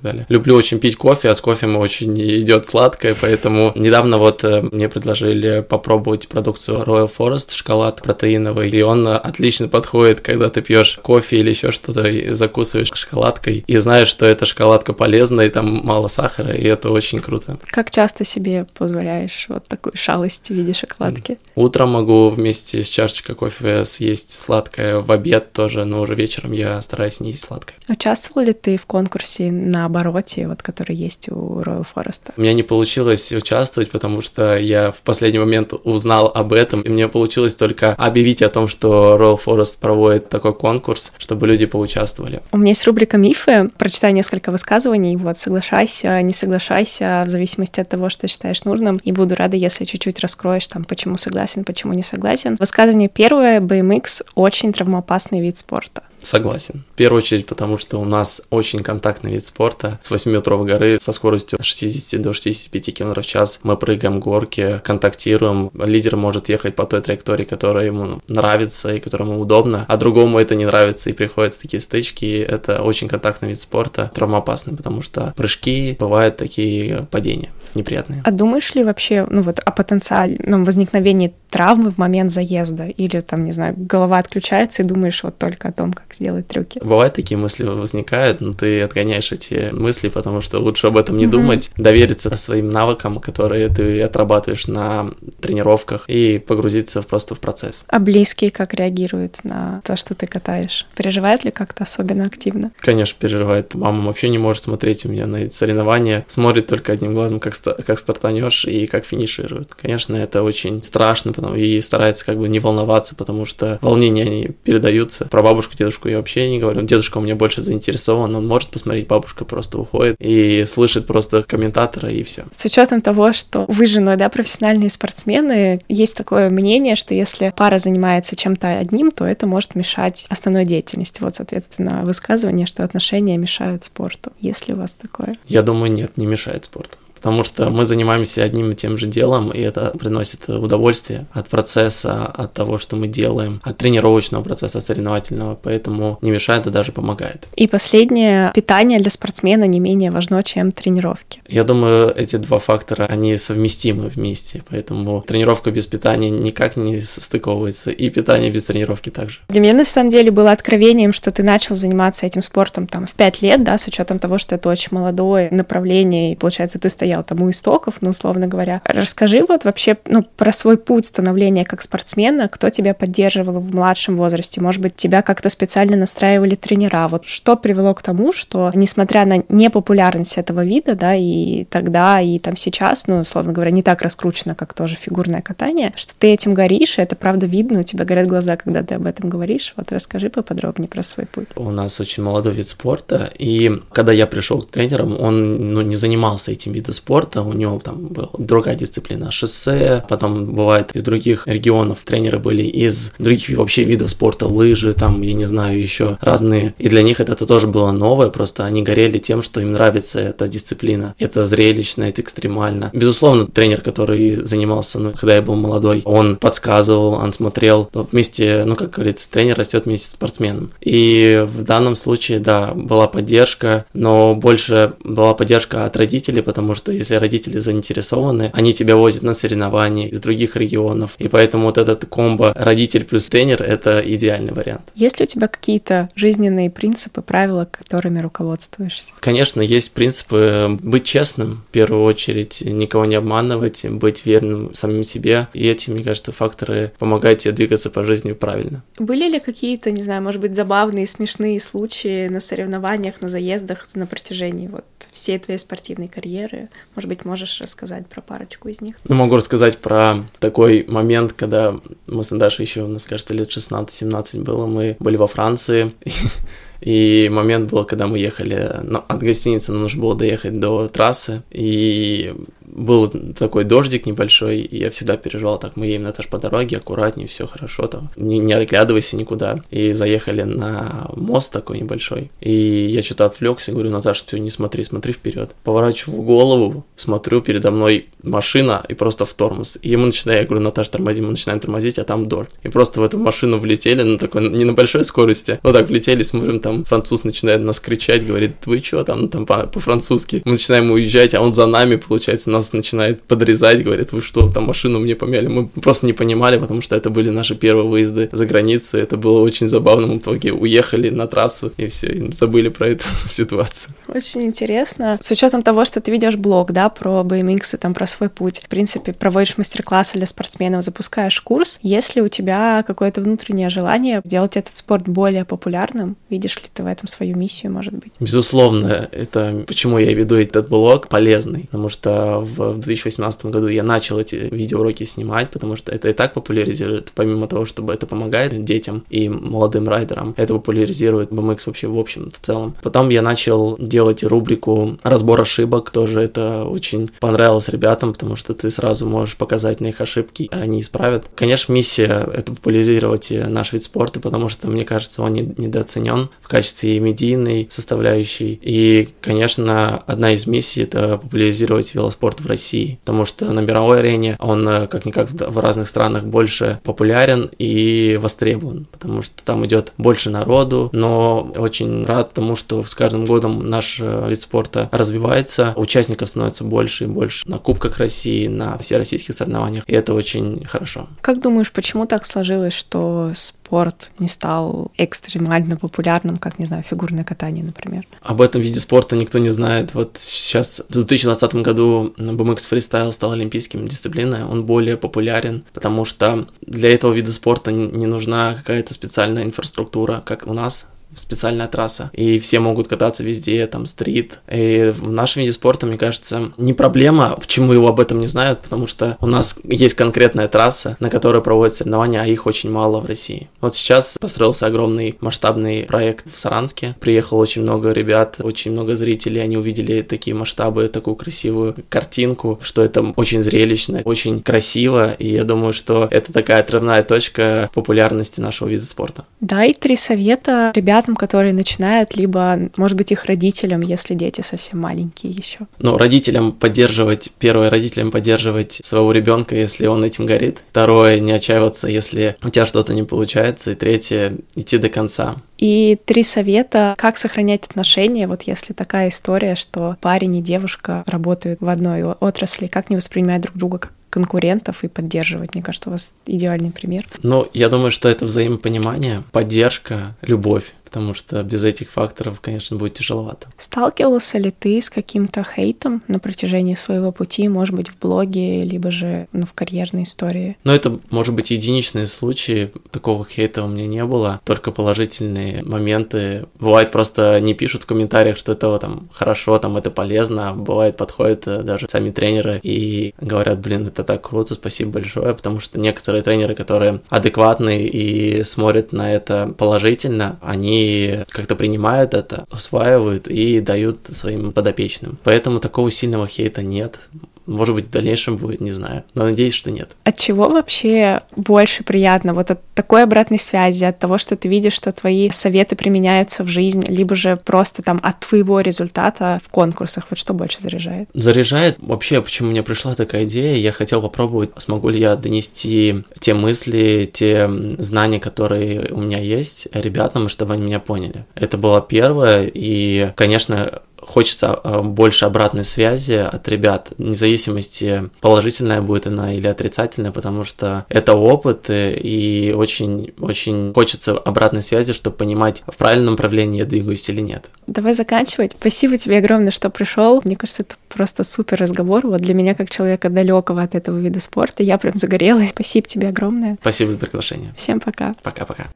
далее. 0.00 0.26
Люблю 0.28 0.54
очень 0.54 0.78
пить 0.78 0.96
кофе, 0.96 1.30
а 1.30 1.34
с 1.34 1.40
кофе 1.40 1.66
очень 1.66 2.16
идет 2.20 2.66
сладкое, 2.66 3.16
поэтому 3.20 3.72
недавно 3.74 4.18
вот 4.18 4.44
э, 4.44 4.62
мне 4.70 4.88
предложили 4.88 5.64
попробовать 5.68 6.28
продукцию 6.28 6.78
Royal 6.78 7.10
Forest, 7.12 7.54
шоколад 7.56 8.02
протеиновый, 8.02 8.70
и 8.70 8.82
он 8.82 9.08
отлично 9.08 9.68
подходит, 9.68 10.20
когда 10.36 10.50
ты 10.50 10.62
пьешь 10.62 10.98
кофе 11.02 11.38
или 11.38 11.50
еще 11.50 11.70
что-то 11.70 12.06
и 12.06 12.32
закусываешь 12.34 12.90
шоколадкой, 12.94 13.64
и 13.66 13.76
знаешь, 13.78 14.08
что 14.08 14.26
эта 14.26 14.44
шоколадка 14.44 14.92
полезная, 14.92 15.46
и 15.46 15.50
там 15.50 15.82
мало 15.84 16.08
сахара, 16.08 16.52
и 16.52 16.64
это 16.64 16.90
очень 16.90 17.20
круто. 17.20 17.58
Как 17.70 17.90
часто 17.90 18.24
себе 18.24 18.66
позволяешь 18.74 19.46
вот 19.48 19.64
такую 19.66 19.94
шалость 19.96 20.48
в 20.48 20.54
виде 20.54 20.72
шоколадки? 20.72 21.38
Утром 21.54 21.90
могу 21.90 22.30
вместе 22.30 22.82
с 22.82 22.88
чашечкой 22.88 23.34
кофе 23.34 23.84
съесть 23.84 24.38
сладкое, 24.38 25.00
в 25.00 25.10
обед 25.10 25.52
тоже, 25.52 25.84
но 25.84 26.00
уже 26.02 26.14
вечером 26.14 26.52
я 26.52 26.80
стараюсь 26.82 27.20
не 27.20 27.30
есть 27.30 27.44
сладкое. 27.44 27.76
Участвовал 27.88 28.46
ли 28.46 28.52
ты 28.52 28.76
в 28.76 28.86
конкурсе 28.86 29.50
на 29.50 29.86
обороте, 29.86 30.48
вот 30.48 30.62
который 30.62 30.96
есть 30.96 31.28
у 31.30 31.60
Royal 31.60 31.86
Forest? 31.94 32.32
У 32.36 32.40
меня 32.40 32.52
не 32.52 32.62
получилось 32.62 33.32
участвовать, 33.32 33.90
потому 33.90 34.20
что 34.20 34.56
я 34.56 34.90
в 34.90 35.02
последний 35.02 35.38
момент 35.38 35.72
узнал 35.84 36.30
об 36.34 36.52
этом, 36.52 36.82
и 36.82 36.88
мне 36.88 37.08
получилось 37.08 37.54
только 37.54 37.94
объявить 37.94 38.42
о 38.42 38.48
том, 38.48 38.68
что 38.68 39.16
Royal 39.18 39.40
Forest 39.42 39.80
проводит 39.80 40.15
такой 40.18 40.54
конкурс, 40.54 41.12
чтобы 41.18 41.46
люди 41.46 41.66
поучаствовали. 41.66 42.42
У 42.52 42.58
меня 42.58 42.70
есть 42.70 42.84
рубрика 42.86 43.16
«Мифы». 43.16 43.68
Прочитаю 43.78 44.14
несколько 44.14 44.50
высказываний. 44.50 45.16
Вот, 45.16 45.38
соглашайся, 45.38 46.20
не 46.22 46.32
соглашайся, 46.32 47.24
в 47.26 47.30
зависимости 47.30 47.80
от 47.80 47.88
того, 47.88 48.08
что 48.08 48.28
считаешь 48.28 48.64
нужным. 48.64 48.98
И 49.04 49.12
буду 49.12 49.34
рада, 49.34 49.56
если 49.56 49.84
чуть-чуть 49.84 50.20
раскроешь 50.20 50.66
там, 50.66 50.84
почему 50.84 51.16
согласен, 51.16 51.64
почему 51.64 51.92
не 51.92 52.02
согласен. 52.02 52.56
Высказывание 52.58 53.08
первое. 53.08 53.60
BMX— 53.60 54.24
очень 54.34 54.72
травмоопасный 54.72 55.40
вид 55.40 55.58
спорта. 55.58 56.02
Согласен. 56.26 56.82
В 56.92 56.96
первую 56.96 57.18
очередь, 57.18 57.46
потому 57.46 57.78
что 57.78 57.98
у 58.00 58.04
нас 58.04 58.42
очень 58.50 58.80
контактный 58.80 59.30
вид 59.30 59.44
спорта. 59.44 60.00
С 60.02 60.10
8-метровой 60.10 60.66
горы 60.66 60.98
со 61.00 61.12
скоростью 61.12 61.56
60 61.62 62.20
до 62.20 62.32
65 62.32 62.92
км 62.92 63.20
в 63.20 63.26
час 63.26 63.60
мы 63.62 63.76
прыгаем 63.76 64.18
горки, 64.18 64.80
контактируем. 64.82 65.70
Лидер 65.74 66.16
может 66.16 66.48
ехать 66.48 66.74
по 66.74 66.84
той 66.84 67.00
траектории, 67.00 67.44
которая 67.44 67.86
ему 67.86 68.20
нравится 68.26 68.92
и 68.92 68.98
которая 68.98 69.28
ему 69.28 69.40
удобна, 69.40 69.84
а 69.86 69.96
другому 69.96 70.40
это 70.40 70.56
не 70.56 70.64
нравится 70.64 71.10
и 71.10 71.12
приходят 71.12 71.56
такие 71.56 71.80
стычки. 71.80 72.40
Это 72.40 72.82
очень 72.82 73.06
контактный 73.06 73.50
вид 73.50 73.60
спорта, 73.60 74.10
травмоопасный, 74.12 74.76
потому 74.76 75.02
что 75.02 75.32
прыжки, 75.36 75.96
бывают 75.96 76.36
такие 76.36 77.06
падения 77.12 77.50
неприятные. 77.76 78.22
А 78.24 78.30
думаешь 78.30 78.74
ли 78.74 78.84
вообще, 78.84 79.26
ну 79.28 79.42
вот, 79.42 79.60
о 79.60 79.70
потенциальном 79.70 80.64
возникновении 80.64 81.34
травмы 81.50 81.90
в 81.90 81.98
момент 81.98 82.32
заезда? 82.32 82.86
Или 82.86 83.20
там, 83.20 83.44
не 83.44 83.52
знаю, 83.52 83.74
голова 83.76 84.18
отключается 84.18 84.82
и 84.82 84.86
думаешь 84.86 85.22
вот 85.22 85.38
только 85.38 85.68
о 85.68 85.72
том, 85.72 85.92
как 85.92 86.12
сделать 86.12 86.48
трюки? 86.48 86.80
Бывают 86.82 87.14
такие 87.14 87.38
мысли 87.38 87.64
возникают, 87.64 88.40
но 88.40 88.52
ты 88.52 88.82
отгоняешь 88.82 89.32
эти 89.32 89.70
мысли, 89.72 90.08
потому 90.08 90.40
что 90.40 90.58
лучше 90.58 90.88
об 90.88 90.96
этом 90.96 91.16
не 91.16 91.26
mm-hmm. 91.26 91.30
думать, 91.30 91.70
довериться 91.76 92.34
своим 92.36 92.68
навыкам, 92.68 93.20
которые 93.20 93.68
ты 93.68 94.02
отрабатываешь 94.02 94.66
на 94.66 95.10
тренировках 95.40 96.04
и 96.08 96.38
погрузиться 96.38 97.02
просто 97.02 97.34
в 97.34 97.40
процесс. 97.40 97.84
А 97.88 97.98
близкие 97.98 98.50
как 98.50 98.74
реагируют 98.74 99.44
на 99.44 99.80
то, 99.84 99.96
что 99.96 100.14
ты 100.14 100.26
катаешь? 100.26 100.86
Переживает 100.96 101.44
ли 101.44 101.50
как-то 101.50 101.84
особенно 101.84 102.24
активно? 102.24 102.72
Конечно, 102.78 103.16
переживает. 103.20 103.74
Мама 103.74 104.06
вообще 104.06 104.28
не 104.28 104.38
может 104.38 104.64
смотреть 104.64 105.06
у 105.06 105.10
меня 105.10 105.26
на 105.26 105.36
эти 105.36 105.54
соревнования, 105.54 106.24
смотрит 106.28 106.66
только 106.66 106.92
одним 106.92 107.14
глазом, 107.14 107.40
как 107.40 107.54
как 107.74 107.98
стартанешь 107.98 108.64
и 108.64 108.86
как 108.86 109.04
финишируют. 109.04 109.74
Конечно, 109.74 110.16
это 110.16 110.42
очень 110.42 110.82
страшно, 110.82 111.32
потому 111.32 111.54
и 111.54 111.80
старается 111.80 112.24
как 112.24 112.38
бы 112.38 112.48
не 112.48 112.60
волноваться, 112.60 113.14
потому 113.14 113.44
что 113.44 113.78
волнения 113.80 114.22
они 114.22 114.48
передаются. 114.64 115.26
Про 115.26 115.42
бабушку, 115.42 115.76
дедушку 115.76 116.08
я 116.08 116.18
вообще 116.18 116.48
не 116.48 116.58
говорю. 116.58 116.82
Дедушка 116.82 117.18
у 117.18 117.20
меня 117.20 117.36
больше 117.36 117.62
заинтересован, 117.62 118.34
он 118.34 118.46
может 118.46 118.70
посмотреть, 118.70 119.06
бабушка 119.06 119.44
просто 119.44 119.78
уходит 119.78 120.16
и 120.18 120.64
слышит 120.66 121.06
просто 121.06 121.42
комментатора 121.42 122.10
и 122.10 122.22
все. 122.22 122.44
С 122.50 122.64
учетом 122.64 123.00
того, 123.00 123.32
что 123.32 123.64
вы 123.68 123.86
женой, 123.86 124.16
да, 124.16 124.28
профессиональные 124.28 124.90
спортсмены, 124.90 125.80
есть 125.88 126.16
такое 126.16 126.50
мнение, 126.50 126.96
что 126.96 127.14
если 127.14 127.52
пара 127.56 127.78
занимается 127.78 128.36
чем-то 128.36 128.78
одним, 128.78 129.10
то 129.10 129.24
это 129.24 129.46
может 129.46 129.74
мешать 129.74 130.26
основной 130.28 130.64
деятельности. 130.64 131.20
Вот, 131.20 131.36
соответственно, 131.36 132.02
высказывание, 132.04 132.66
что 132.66 132.84
отношения 132.84 133.36
мешают 133.36 133.84
спорту. 133.84 134.32
Есть 134.40 134.68
ли 134.68 134.74
у 134.74 134.78
вас 134.78 134.94
такое? 134.94 135.34
Я 135.46 135.62
думаю, 135.62 135.92
нет, 135.92 136.16
не 136.16 136.26
мешает 136.26 136.64
спорту 136.64 136.98
потому 137.16 137.42
что 137.42 137.70
мы 137.70 137.84
занимаемся 137.84 138.44
одним 138.44 138.70
и 138.70 138.74
тем 138.74 138.98
же 138.98 139.06
делом, 139.06 139.50
и 139.50 139.60
это 139.60 139.92
приносит 139.98 140.48
удовольствие 140.48 141.26
от 141.32 141.48
процесса, 141.48 142.26
от 142.26 142.52
того, 142.52 142.78
что 142.78 142.94
мы 142.94 143.08
делаем, 143.08 143.60
от 143.64 143.78
тренировочного 143.78 144.42
процесса, 144.42 144.78
от 144.78 144.84
соревновательного, 144.84 145.58
поэтому 145.60 146.18
не 146.22 146.30
мешает, 146.30 146.66
а 146.66 146.70
даже 146.70 146.92
помогает. 146.92 147.48
И 147.56 147.66
последнее, 147.66 148.52
питание 148.54 148.98
для 149.00 149.10
спортсмена 149.10 149.64
не 149.64 149.80
менее 149.80 150.10
важно, 150.10 150.42
чем 150.42 150.70
тренировки. 150.70 151.40
Я 151.48 151.64
думаю, 151.64 152.14
эти 152.14 152.36
два 152.36 152.58
фактора, 152.58 153.06
они 153.06 153.36
совместимы 153.36 154.08
вместе, 154.08 154.62
поэтому 154.68 155.22
тренировка 155.26 155.70
без 155.70 155.86
питания 155.86 156.30
никак 156.30 156.76
не 156.76 157.00
состыковывается, 157.00 157.90
и 157.90 158.10
питание 158.10 158.50
без 158.50 158.64
тренировки 158.64 159.10
также. 159.10 159.38
Для 159.48 159.60
меня, 159.60 159.72
на 159.72 159.84
самом 159.84 160.10
деле, 160.10 160.30
было 160.30 160.52
откровением, 160.52 161.12
что 161.12 161.30
ты 161.30 161.42
начал 161.42 161.74
заниматься 161.74 162.26
этим 162.26 162.42
спортом 162.42 162.86
там 162.86 163.06
в 163.06 163.14
пять 163.14 163.42
лет, 163.42 163.64
да, 163.64 163.78
с 163.78 163.86
учетом 163.86 164.18
того, 164.18 164.38
что 164.38 164.54
это 164.54 164.68
очень 164.68 164.88
молодое 164.90 165.48
направление, 165.50 166.32
и, 166.32 166.36
получается, 166.36 166.78
ты 166.78 166.88
стоял 166.88 167.15
стоял 167.16 167.24
там 167.24 167.42
у 167.42 167.50
истоков, 167.50 167.96
ну, 168.00 168.10
условно 168.10 168.46
говоря. 168.46 168.80
Расскажи 168.84 169.44
вот 169.48 169.64
вообще, 169.64 169.96
ну, 170.06 170.22
про 170.22 170.52
свой 170.52 170.76
путь 170.76 171.06
становления 171.06 171.64
как 171.64 171.82
спортсмена, 171.82 172.48
кто 172.48 172.70
тебя 172.70 172.94
поддерживал 172.94 173.60
в 173.60 173.74
младшем 173.74 174.16
возрасте, 174.16 174.60
может 174.60 174.80
быть, 174.80 174.96
тебя 174.96 175.22
как-то 175.22 175.48
специально 175.48 175.96
настраивали 175.96 176.54
тренера, 176.54 177.08
вот 177.08 177.24
что 177.26 177.56
привело 177.56 177.94
к 177.94 178.02
тому, 178.02 178.32
что, 178.32 178.70
несмотря 178.74 179.24
на 179.24 179.42
непопулярность 179.48 180.38
этого 180.38 180.64
вида, 180.64 180.94
да, 180.94 181.14
и 181.14 181.64
тогда, 181.64 182.20
и 182.20 182.38
там 182.38 182.56
сейчас, 182.56 183.06
ну, 183.06 183.20
условно 183.20 183.52
говоря, 183.52 183.70
не 183.70 183.82
так 183.82 184.02
раскручено, 184.02 184.54
как 184.54 184.74
тоже 184.74 184.94
фигурное 184.96 185.42
катание, 185.42 185.92
что 185.96 186.14
ты 186.18 186.32
этим 186.32 186.54
горишь, 186.54 186.98
и 186.98 187.02
это 187.02 187.16
правда 187.16 187.46
видно, 187.46 187.80
у 187.80 187.82
тебя 187.82 188.04
горят 188.04 188.26
глаза, 188.26 188.56
когда 188.56 188.82
ты 188.82 188.94
об 188.94 189.06
этом 189.06 189.30
говоришь. 189.30 189.74
Вот 189.76 189.92
расскажи 189.92 190.30
поподробнее 190.30 190.88
про 190.88 191.02
свой 191.02 191.26
путь. 191.26 191.48
У 191.56 191.70
нас 191.70 192.00
очень 192.00 192.22
молодой 192.22 192.52
вид 192.52 192.68
спорта, 192.68 193.30
и 193.38 193.70
когда 193.92 194.12
я 194.12 194.26
пришел 194.26 194.62
к 194.62 194.70
тренерам, 194.70 195.16
он 195.20 195.72
ну, 195.72 195.82
не 195.82 195.96
занимался 195.96 196.52
этим 196.52 196.72
видом 196.72 196.94
спорта, 196.96 197.42
у 197.42 197.52
него 197.52 197.78
там 197.78 198.08
была 198.08 198.30
другая 198.38 198.74
дисциплина, 198.74 199.30
шоссе, 199.30 200.04
потом 200.08 200.46
бывает 200.46 200.90
из 200.94 201.02
других 201.02 201.46
регионов 201.46 202.00
тренеры 202.04 202.38
были 202.38 202.62
из 202.62 203.12
других 203.18 203.56
вообще 203.58 203.84
видов 203.84 204.10
спорта, 204.10 204.46
лыжи, 204.46 204.92
там, 204.94 205.22
я 205.22 205.34
не 205.34 205.46
знаю, 205.46 205.80
еще 205.80 206.18
разные. 206.20 206.74
И 206.78 206.88
для 206.88 207.02
них 207.02 207.20
это, 207.20 207.32
это 207.32 207.46
тоже 207.46 207.66
было 207.66 207.90
новое, 207.90 208.28
просто 208.30 208.64
они 208.64 208.82
горели 208.82 209.18
тем, 209.18 209.42
что 209.42 209.60
им 209.60 209.72
нравится 209.72 210.20
эта 210.20 210.48
дисциплина. 210.48 211.14
Это 211.18 211.44
зрелищно, 211.44 212.04
это 212.04 212.22
экстремально. 212.22 212.90
Безусловно, 212.92 213.46
тренер, 213.46 213.80
который 213.80 214.36
занимался, 214.36 214.98
ну, 214.98 215.12
когда 215.12 215.36
я 215.36 215.42
был 215.42 215.56
молодой, 215.56 216.02
он 216.04 216.36
подсказывал, 216.36 217.14
он 217.14 217.32
смотрел, 217.32 217.90
вместе, 217.92 218.64
ну, 218.66 218.76
как 218.76 218.90
говорится, 218.90 219.30
тренер 219.30 219.58
растет 219.58 219.84
вместе 219.84 220.08
с 220.08 220.10
спортсменом. 220.10 220.70
И 220.80 221.46
в 221.46 221.62
данном 221.64 221.96
случае, 221.96 222.38
да, 222.38 222.72
была 222.74 223.08
поддержка, 223.08 223.84
но 223.92 224.34
больше 224.34 224.94
была 225.02 225.34
поддержка 225.34 225.84
от 225.84 225.96
родителей, 225.96 226.42
потому 226.42 226.74
что 226.74 226.85
если 226.92 227.14
родители 227.16 227.58
заинтересованы, 227.58 228.50
они 228.54 228.74
тебя 228.74 228.96
возят 228.96 229.22
на 229.22 229.34
соревнования 229.34 230.08
из 230.08 230.20
других 230.20 230.56
регионов, 230.56 231.14
и 231.18 231.28
поэтому 231.28 231.66
вот 231.66 231.78
этот 231.78 232.04
комбо 232.06 232.52
родитель 232.54 233.04
плюс 233.04 233.26
тренер– 233.26 233.62
это 233.64 234.00
идеальный 234.00 234.52
вариант. 234.52 234.82
Есть 234.94 235.20
ли 235.20 235.24
у 235.24 235.26
тебя 235.26 235.48
какие-то 235.48 236.08
жизненные 236.14 236.70
принципы, 236.70 237.22
правила, 237.22 237.68
которыми 237.70 238.20
руководствуешься? 238.20 239.12
Конечно, 239.20 239.60
есть 239.60 239.92
принципы 239.92 240.78
быть 240.80 241.04
честным, 241.04 241.62
в 241.68 241.72
первую 241.72 242.04
очередь, 242.04 242.62
никого 242.64 243.04
не 243.04 243.16
обманывать, 243.16 243.86
быть 243.88 244.26
верным 244.26 244.74
самим 244.74 245.02
себе, 245.02 245.48
и 245.52 245.68
эти, 245.68 245.90
мне 245.90 246.04
кажется, 246.04 246.32
факторы 246.32 246.92
помогают 246.98 247.40
тебе 247.40 247.52
двигаться 247.52 247.90
по 247.90 248.04
жизни 248.04 248.32
правильно. 248.32 248.82
Были 248.98 249.28
ли 249.28 249.40
какие-то, 249.40 249.90
не 249.90 250.02
знаю, 250.02 250.22
может 250.22 250.40
быть, 250.40 250.54
забавные, 250.54 251.06
смешные 251.06 251.60
случаи 251.60 252.28
на 252.28 252.40
соревнованиях, 252.40 253.20
на 253.20 253.28
заездах 253.28 253.86
на 253.94 254.06
протяжении 254.06 254.68
вот 254.68 254.84
всей 255.12 255.38
твоей 255.38 255.58
спортивной 255.58 256.08
карьеры? 256.08 256.68
Может 256.94 257.08
быть, 257.08 257.24
можешь 257.24 257.60
рассказать 257.60 258.06
про 258.06 258.20
парочку 258.20 258.68
из 258.68 258.80
них? 258.80 258.96
Ну, 259.04 259.14
могу 259.14 259.36
рассказать 259.36 259.78
про 259.78 260.16
такой 260.38 260.84
момент, 260.88 261.32
когда 261.32 261.78
мы 262.06 262.22
с 262.22 262.30
Наташей 262.30 262.64
еще, 262.64 262.82
у 262.82 262.88
нас, 262.88 263.04
кажется, 263.06 263.34
лет 263.34 263.48
16-17 263.48 264.42
было, 264.42 264.66
мы 264.66 264.96
были 264.98 265.16
во 265.16 265.26
Франции, 265.26 265.94
и 266.80 267.28
момент 267.32 267.70
был, 267.70 267.84
когда 267.84 268.06
мы 268.06 268.18
ехали 268.18 268.54
от 268.54 269.22
гостиницы, 269.22 269.72
нам 269.72 269.82
нужно 269.82 270.02
было 270.02 270.14
доехать 270.14 270.54
до 270.54 270.88
трассы, 270.88 271.42
и 271.50 272.34
был 272.76 273.08
такой 273.08 273.64
дождик 273.64 274.06
небольшой, 274.06 274.60
и 274.60 274.78
я 274.78 274.90
всегда 274.90 275.16
переживал, 275.16 275.58
так, 275.58 275.76
мы 275.76 275.86
едем, 275.86 276.02
Наташ, 276.02 276.28
по 276.28 276.38
дороге, 276.38 276.76
аккуратнее, 276.76 277.26
все 277.26 277.46
хорошо 277.46 277.86
там, 277.86 278.10
не, 278.16 278.38
не 278.38 278.52
оглядывайся 278.52 279.16
никуда. 279.16 279.56
И 279.70 279.92
заехали 279.92 280.42
на 280.42 281.10
мост 281.16 281.52
такой 281.52 281.78
небольшой, 281.80 282.30
и 282.40 282.52
я 282.52 283.02
что-то 283.02 283.24
отвлекся, 283.24 283.72
говорю, 283.72 283.90
Наташа, 283.90 284.24
все, 284.26 284.38
не 284.38 284.50
смотри, 284.50 284.84
смотри 284.84 285.12
вперед. 285.12 285.54
Поворачиваю 285.64 286.22
голову, 286.22 286.84
смотрю, 286.96 287.40
передо 287.40 287.70
мной 287.70 288.06
машина 288.22 288.84
и 288.88 288.94
просто 288.94 289.24
в 289.24 289.32
тормоз. 289.32 289.78
И 289.80 289.90
ему 289.90 290.06
начинаю, 290.06 290.40
я 290.40 290.44
говорю, 290.44 290.62
Наташа, 290.62 290.92
тормози, 290.92 291.22
мы 291.22 291.30
начинаем 291.30 291.60
тормозить, 291.60 291.98
а 291.98 292.04
там 292.04 292.28
дождь. 292.28 292.50
И 292.62 292.68
просто 292.68 293.00
в 293.00 293.04
эту 293.04 293.18
машину 293.18 293.58
влетели 293.58 294.02
на 294.02 294.18
такой, 294.18 294.48
не 294.50 294.64
на 294.64 294.74
большой 294.74 295.04
скорости, 295.04 295.58
вот 295.62 295.72
так 295.72 295.88
влетели, 295.88 296.22
смотрим, 296.22 296.60
там 296.60 296.84
француз 296.84 297.24
начинает 297.24 297.62
нас 297.62 297.80
кричать, 297.80 298.26
говорит, 298.26 298.66
вы 298.66 298.80
что 298.80 299.02
там, 299.04 299.28
там 299.28 299.46
по-французски. 299.46 300.42
Мы 300.44 300.52
начинаем 300.52 300.90
уезжать, 300.90 301.34
а 301.34 301.40
он 301.40 301.54
за 301.54 301.66
нами, 301.66 301.96
получается, 301.96 302.50
нас 302.50 302.65
начинает 302.72 303.22
подрезать, 303.22 303.82
говорит, 303.84 304.12
вы 304.12 304.20
что, 304.20 304.50
там 304.50 304.64
машину 304.64 304.98
мне 304.98 305.14
помяли. 305.14 305.46
Мы 305.46 305.66
просто 305.68 306.06
не 306.06 306.12
понимали, 306.12 306.58
потому 306.58 306.80
что 306.80 306.96
это 306.96 307.10
были 307.10 307.30
наши 307.30 307.54
первые 307.54 307.88
выезды 307.88 308.28
за 308.32 308.46
границу, 308.46 308.98
это 308.98 309.16
было 309.16 309.40
очень 309.40 309.68
забавно, 309.68 310.06
мы 310.06 310.14
в 310.14 310.22
итоге 310.22 310.52
уехали 310.52 311.10
на 311.10 311.26
трассу 311.26 311.72
и 311.76 311.86
все, 311.88 312.06
и 312.08 312.30
забыли 312.30 312.68
про 312.68 312.88
эту 312.88 313.06
ситуацию. 313.26 313.94
Очень 314.08 314.44
интересно. 314.44 315.18
С 315.20 315.30
учетом 315.30 315.62
того, 315.62 315.84
что 315.84 316.00
ты 316.00 316.10
ведешь 316.10 316.36
блог, 316.36 316.72
да, 316.72 316.88
про 316.88 317.22
BMX 317.22 317.74
и 317.74 317.78
там 317.78 317.94
про 317.94 318.06
свой 318.06 318.28
путь, 318.28 318.62
в 318.64 318.68
принципе, 318.68 319.12
проводишь 319.12 319.58
мастер-классы 319.58 320.14
для 320.14 320.26
спортсменов, 320.26 320.84
запускаешь 320.84 321.40
курс, 321.40 321.78
есть 321.82 322.16
ли 322.16 322.22
у 322.22 322.28
тебя 322.28 322.84
какое-то 322.86 323.20
внутреннее 323.20 323.68
желание 323.68 324.22
сделать 324.24 324.56
этот 324.56 324.76
спорт 324.76 325.08
более 325.08 325.44
популярным? 325.44 326.16
Видишь 326.30 326.56
ли 326.56 326.64
ты 326.72 326.82
в 326.82 326.86
этом 326.86 327.08
свою 327.08 327.36
миссию, 327.36 327.72
может 327.72 327.94
быть? 327.94 328.12
Безусловно, 328.20 329.08
это 329.12 329.64
почему 329.66 329.98
я 329.98 330.12
веду 330.12 330.36
этот 330.36 330.68
блог 330.68 331.08
полезный, 331.08 331.62
потому 331.70 331.88
что 331.88 332.40
в 332.56 332.78
2018 332.78 333.46
году 333.46 333.68
я 333.68 333.82
начал 333.82 334.18
эти 334.18 334.34
видеоуроки 334.34 335.04
снимать, 335.04 335.50
потому 335.50 335.76
что 335.76 335.92
это 335.92 336.08
и 336.08 336.12
так 336.12 336.34
популяризирует, 336.34 337.12
помимо 337.14 337.46
того, 337.46 337.64
чтобы 337.64 337.92
это 337.92 338.06
помогает 338.06 338.64
детям 338.64 339.04
и 339.10 339.28
молодым 339.28 339.88
райдерам, 339.88 340.34
это 340.36 340.54
популяризирует 340.54 341.30
BMX 341.30 341.62
вообще 341.66 341.88
в 341.88 341.98
общем, 341.98 342.30
в 342.30 342.38
целом. 342.38 342.74
Потом 342.82 343.08
я 343.10 343.22
начал 343.22 343.76
делать 343.78 344.24
рубрику 344.24 344.98
разбор 345.02 345.40
ошибок, 345.40 345.90
тоже 345.90 346.20
это 346.20 346.64
очень 346.64 347.10
понравилось 347.20 347.68
ребятам, 347.68 348.12
потому 348.12 348.36
что 348.36 348.54
ты 348.54 348.70
сразу 348.70 349.06
можешь 349.06 349.36
показать 349.36 349.80
на 349.80 349.88
их 349.88 350.00
ошибки, 350.00 350.48
а 350.52 350.58
они 350.60 350.80
исправят. 350.80 351.26
Конечно, 351.34 351.72
миссия— 351.72 352.28
это 352.34 352.52
популяризировать 352.52 353.30
наш 353.30 353.72
вид 353.72 353.82
спорта, 353.82 354.20
потому 354.20 354.48
что, 354.48 354.68
мне 354.68 354.84
кажется, 354.84 355.22
он 355.22 355.32
недооценен 355.32 356.28
в 356.40 356.48
качестве 356.48 356.98
медийной 357.00 357.66
составляющей. 357.70 358.58
И, 358.62 359.08
конечно, 359.20 359.98
одна 360.06 360.32
из 360.32 360.46
миссий— 360.46 360.82
это 360.82 361.18
популяризировать 361.18 361.94
велоспорт 361.94 362.35
в 362.40 362.46
России, 362.46 362.98
потому 363.04 363.24
что 363.24 363.46
на 363.46 363.60
мировой 363.60 364.00
арене 364.00 364.36
он, 364.38 364.66
э, 364.68 364.86
как-никак, 364.86 365.30
в 365.30 365.58
разных 365.58 365.88
странах 365.88 366.24
больше 366.24 366.80
популярен 366.82 367.50
и 367.58 368.18
востребован, 368.20 368.86
потому 368.90 369.22
что 369.22 369.42
там 369.44 369.64
идет 369.66 369.92
больше 369.98 370.30
народу, 370.30 370.90
но 370.92 371.52
очень 371.56 372.04
рад 372.04 372.32
тому, 372.32 372.56
что 372.56 372.82
с 372.82 372.94
каждым 372.94 373.24
годом 373.24 373.66
наш 373.66 373.98
э, 374.00 374.28
вид 374.28 374.40
спорта 374.40 374.88
развивается, 374.92 375.72
участников 375.76 376.28
становится 376.28 376.64
больше 376.64 377.04
и 377.04 377.08
больше 377.08 377.48
на 377.48 377.58
Кубках 377.58 377.98
России, 377.98 378.46
на 378.46 378.78
всероссийских 378.78 379.34
соревнованиях, 379.34 379.84
и 379.86 379.92
это 379.92 380.14
очень 380.14 380.64
хорошо. 380.64 381.08
Как 381.20 381.40
думаешь, 381.40 381.72
почему 381.72 382.06
так 382.06 382.26
сложилось, 382.26 382.74
что 382.74 383.32
спорт 383.66 384.10
не 384.20 384.28
стал 384.28 384.92
экстремально 384.96 385.76
популярным, 385.76 386.36
как, 386.36 386.58
не 386.60 386.66
знаю, 386.66 386.84
фигурное 386.84 387.24
катание, 387.24 387.64
например? 387.64 388.06
Об 388.22 388.40
этом 388.40 388.62
виде 388.62 388.78
спорта 388.78 389.16
никто 389.16 389.40
не 389.40 389.50
знает. 389.50 389.92
Вот 389.92 390.18
сейчас 390.18 390.82
в 390.88 390.92
2020 390.92 391.54
году 391.56 392.14
BMX 392.16 392.68
фристайл 392.68 393.12
стал 393.12 393.32
олимпийским 393.32 393.88
дисциплиной, 393.88 394.44
он 394.44 394.64
более 394.64 394.96
популярен, 394.96 395.64
потому 395.74 396.04
что 396.04 396.46
для 396.60 396.94
этого 396.94 397.12
вида 397.12 397.32
спорта 397.32 397.72
не 397.72 398.06
нужна 398.06 398.54
какая-то 398.54 398.94
специальная 398.94 399.42
инфраструктура, 399.42 400.22
как 400.24 400.46
у 400.46 400.52
нас 400.52 400.86
специальная 401.16 401.66
трасса, 401.66 402.10
и 402.12 402.38
все 402.38 402.60
могут 402.60 402.88
кататься 402.88 403.24
везде, 403.24 403.66
там, 403.66 403.86
стрит. 403.86 404.38
И 404.50 404.92
в 404.96 405.10
нашем 405.10 405.40
виде 405.40 405.52
спорта, 405.52 405.86
мне 405.86 405.98
кажется, 405.98 406.52
не 406.56 406.72
проблема, 406.72 407.36
почему 407.40 407.72
его 407.72 407.88
об 407.88 408.00
этом 408.00 408.20
не 408.20 408.26
знают, 408.26 408.60
потому 408.60 408.86
что 408.86 409.16
у 409.20 409.26
нас 409.26 409.56
есть 409.64 409.94
конкретная 409.94 410.48
трасса, 410.48 410.96
на 411.00 411.10
которой 411.10 411.42
проводят 411.42 411.74
соревнования, 411.74 412.20
а 412.20 412.26
их 412.26 412.46
очень 412.46 412.70
мало 412.70 413.00
в 413.00 413.06
России. 413.06 413.48
Вот 413.60 413.74
сейчас 413.74 414.18
построился 414.20 414.66
огромный 414.66 415.16
масштабный 415.20 415.84
проект 415.84 416.26
в 416.32 416.38
Саранске, 416.38 416.94
приехало 417.00 417.38
очень 417.38 417.62
много 417.62 417.92
ребят, 417.92 418.36
очень 418.40 418.72
много 418.72 418.96
зрителей, 418.96 419.42
они 419.42 419.56
увидели 419.56 420.02
такие 420.02 420.34
масштабы, 420.34 420.88
такую 420.88 421.16
красивую 421.16 421.74
картинку, 421.88 422.58
что 422.62 422.82
это 422.82 423.02
очень 423.16 423.42
зрелищно, 423.42 424.02
очень 424.04 424.42
красиво, 424.42 425.12
и 425.12 425.28
я 425.28 425.44
думаю, 425.44 425.72
что 425.72 426.06
это 426.10 426.32
такая 426.32 426.60
отрывная 426.60 427.02
точка 427.02 427.70
популярности 427.74 428.40
нашего 428.40 428.68
вида 428.68 428.86
спорта. 428.86 429.24
Дай 429.40 429.74
три 429.74 429.96
совета 429.96 430.72
ребят 430.74 431.05
ребятам, 431.06 431.16
которые 431.16 431.52
начинают, 431.52 432.16
либо, 432.16 432.58
может 432.76 432.96
быть, 432.96 433.12
их 433.12 433.24
родителям, 433.24 433.80
если 433.80 434.14
дети 434.14 434.40
совсем 434.40 434.80
маленькие 434.80 435.32
еще? 435.32 435.60
Ну, 435.78 435.96
родителям 435.96 436.52
поддерживать, 436.52 437.32
первое, 437.38 437.70
родителям 437.70 438.10
поддерживать 438.10 438.72
своего 438.82 439.12
ребенка, 439.12 439.54
если 439.54 439.86
он 439.86 440.04
этим 440.04 440.26
горит. 440.26 440.62
Второе, 440.70 441.20
не 441.20 441.32
отчаиваться, 441.32 441.88
если 441.88 442.36
у 442.42 442.50
тебя 442.50 442.66
что-то 442.66 442.94
не 442.94 443.04
получается. 443.04 443.72
И 443.72 443.74
третье, 443.74 444.34
идти 444.54 444.78
до 444.78 444.88
конца. 444.88 445.36
И 445.58 445.98
три 446.04 446.22
совета, 446.22 446.94
как 446.98 447.16
сохранять 447.16 447.64
отношения, 447.64 448.26
вот 448.26 448.42
если 448.42 448.72
такая 448.72 449.08
история, 449.08 449.54
что 449.54 449.96
парень 450.00 450.36
и 450.36 450.42
девушка 450.42 451.04
работают 451.06 451.60
в 451.60 451.68
одной 451.68 452.02
отрасли, 452.04 452.66
как 452.66 452.90
не 452.90 452.96
воспринимать 452.96 453.42
друг 453.42 453.56
друга 453.56 453.78
как 453.78 453.92
конкурентов 454.16 454.82
и 454.82 454.88
поддерживать. 454.88 455.54
Мне 455.54 455.62
кажется, 455.62 455.90
у 455.90 455.92
вас 455.92 456.14
идеальный 456.24 456.70
пример. 456.70 457.04
Ну, 457.22 457.48
я 457.52 457.68
думаю, 457.68 457.90
что 457.90 458.08
это 458.08 458.24
взаимопонимание, 458.24 459.22
поддержка, 459.30 460.16
любовь 460.22 460.72
потому 460.96 461.12
что 461.12 461.42
без 461.42 461.62
этих 461.62 461.90
факторов, 461.90 462.40
конечно, 462.40 462.78
будет 462.78 462.94
тяжеловато. 462.94 463.48
Сталкивался 463.58 464.38
ли 464.38 464.50
ты 464.50 464.80
с 464.80 464.88
каким-то 464.88 465.44
хейтом 465.44 466.02
на 466.08 466.18
протяжении 466.18 466.74
своего 466.74 467.12
пути, 467.12 467.46
может 467.48 467.74
быть, 467.74 467.88
в 467.88 467.98
блоге, 467.98 468.62
либо 468.62 468.90
же 468.90 469.28
ну, 469.32 469.44
в 469.44 469.52
карьерной 469.52 470.04
истории? 470.04 470.56
Ну, 470.64 470.72
это, 470.72 470.98
может 471.10 471.34
быть, 471.34 471.50
единичные 471.50 472.06
случаи, 472.06 472.72
такого 472.92 473.26
хейта 473.26 473.62
у 473.62 473.68
меня 473.68 473.86
не 473.86 474.02
было, 474.06 474.40
только 474.46 474.72
положительные 474.72 475.62
моменты. 475.64 476.46
Бывает, 476.58 476.92
просто 476.92 477.40
не 477.40 477.52
пишут 477.52 477.82
в 477.82 477.86
комментариях, 477.86 478.38
что 478.38 478.52
это 478.52 478.78
там 478.78 479.10
хорошо, 479.12 479.58
там 479.58 479.76
это 479.76 479.90
полезно, 479.90 480.48
а 480.48 480.54
бывает, 480.54 480.96
подходят 480.96 481.46
э, 481.46 481.60
даже 481.60 481.88
сами 481.90 482.08
тренеры 482.10 482.58
и 482.62 483.12
говорят, 483.20 483.58
блин, 483.58 483.86
это 483.86 484.02
так 484.02 484.26
круто, 484.26 484.54
спасибо 484.54 484.92
большое, 484.92 485.34
потому 485.34 485.60
что 485.60 485.78
некоторые 485.78 486.22
тренеры, 486.22 486.54
которые 486.54 487.02
адекватные 487.10 487.86
и 487.86 488.44
смотрят 488.44 488.92
на 488.92 489.12
это 489.12 489.54
положительно, 489.58 490.38
они 490.40 490.85
как-то 491.28 491.56
принимают 491.56 492.14
это, 492.14 492.46
усваивают 492.50 493.28
и 493.28 493.60
дают 493.60 494.06
своим 494.12 494.52
подопечным. 494.52 495.18
Поэтому 495.24 495.60
такого 495.60 495.90
сильного 495.90 496.26
хейта 496.26 496.62
нет. 496.62 496.98
Может 497.46 497.74
быть, 497.74 497.86
в 497.86 497.90
дальнейшем 497.90 498.36
будет, 498.36 498.60
не 498.60 498.72
знаю. 498.72 499.04
Но 499.14 499.24
надеюсь, 499.24 499.54
что 499.54 499.70
нет. 499.70 499.96
От 500.04 500.16
чего 500.16 500.48
вообще 500.48 501.22
больше 501.36 501.84
приятно? 501.84 502.34
Вот 502.34 502.50
от 502.50 502.60
такой 502.74 503.02
обратной 503.02 503.38
связи, 503.38 503.84
от 503.84 503.98
того, 503.98 504.18
что 504.18 504.36
ты 504.36 504.48
видишь, 504.48 504.72
что 504.72 504.92
твои 504.92 505.30
советы 505.30 505.76
применяются 505.76 506.42
в 506.44 506.48
жизнь, 506.48 506.84
либо 506.88 507.14
же 507.14 507.36
просто 507.36 507.82
там 507.82 508.00
от 508.02 508.20
твоего 508.20 508.60
результата 508.60 509.40
в 509.44 509.48
конкурсах. 509.50 510.06
Вот 510.10 510.18
что 510.18 510.34
больше 510.34 510.60
заряжает? 510.60 511.08
Заряжает 511.14 511.76
вообще, 511.78 512.20
почему 512.20 512.50
мне 512.50 512.62
пришла 512.62 512.94
такая 512.94 513.24
идея. 513.24 513.56
Я 513.56 513.72
хотел 513.72 514.02
попробовать, 514.02 514.50
смогу 514.58 514.88
ли 514.88 514.98
я 514.98 515.16
донести 515.16 516.04
те 516.18 516.34
мысли, 516.34 517.08
те 517.12 517.48
знания, 517.78 518.20
которые 518.20 518.92
у 518.92 519.00
меня 519.00 519.20
есть 519.20 519.68
ребятам, 519.72 520.28
чтобы 520.28 520.54
они 520.54 520.66
меня 520.66 520.80
поняли. 520.80 521.26
Это 521.34 521.56
было 521.58 521.80
первое, 521.80 522.50
и, 522.52 523.12
конечно, 523.16 523.82
хочется 524.06 524.54
а, 524.54 524.82
больше 524.82 525.24
обратной 525.24 525.64
связи 525.64 526.12
от 526.14 526.48
ребят, 526.48 526.90
вне 526.98 527.12
зависимости, 527.12 528.08
положительная 528.20 528.80
будет 528.80 529.06
она 529.06 529.34
или 529.34 529.46
отрицательная, 529.46 530.12
потому 530.12 530.44
что 530.44 530.86
это 530.88 531.14
опыт, 531.14 531.68
э, 531.70 531.94
и 531.98 532.52
очень-очень 532.52 533.72
хочется 533.74 534.12
обратной 534.16 534.62
связи, 534.62 534.92
чтобы 534.92 535.16
понимать, 535.16 535.62
в 535.66 535.76
правильном 535.76 536.12
направлении 536.12 536.58
я 536.58 536.64
двигаюсь 536.64 537.08
или 537.08 537.20
нет. 537.20 537.46
Давай 537.66 537.94
заканчивать. 537.94 538.52
Спасибо 538.58 538.96
тебе 538.96 539.18
огромное, 539.18 539.50
что 539.50 539.70
пришел. 539.70 540.20
Мне 540.24 540.36
кажется, 540.36 540.62
это 540.62 540.76
просто 540.88 541.24
супер 541.24 541.58
разговор. 541.58 542.06
Вот 542.06 542.20
для 542.20 542.34
меня, 542.34 542.54
как 542.54 542.70
человека 542.70 543.10
далекого 543.10 543.62
от 543.62 543.74
этого 543.74 543.98
вида 543.98 544.20
спорта, 544.20 544.62
я 544.62 544.78
прям 544.78 544.96
загорелась. 544.96 545.50
Спасибо 545.54 545.86
тебе 545.86 546.08
огромное. 546.08 546.56
Спасибо 546.60 546.92
за 546.92 546.98
приглашение. 546.98 547.54
Всем 547.56 547.80
пока. 547.80 548.14
Пока-пока. 548.22 548.66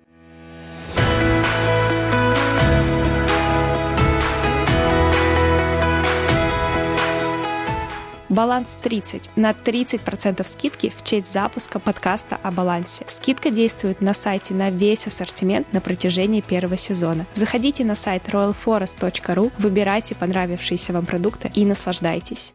Баланс 8.31 8.79
30 8.81 9.31
на 9.35 9.51
30% 9.51 10.47
скидки 10.47 10.93
в 10.97 11.03
честь 11.03 11.33
запуска 11.33 11.81
подкаста 11.81 12.39
о 12.45 12.53
балансе. 12.53 13.05
Скидка 13.09 13.51
действует 13.51 14.01
на 14.01 14.15
сайте 14.15 14.55
на 14.55 14.71
весь 14.71 15.09
ассортимент 15.09 15.73
на 15.73 15.81
протяжении 15.81 16.41
первого 16.41 16.77
сезона. 16.77 17.27
Заходите 17.35 17.85
на 17.85 17.97
сайт 17.97 18.29
royalforest.ru, 18.29 19.51
выбирайте 19.59 20.15
понравившиеся 20.15 20.93
вам 20.93 21.07
продукты 21.07 21.51
и 21.53 21.65
наслаждайтесь. 21.65 22.55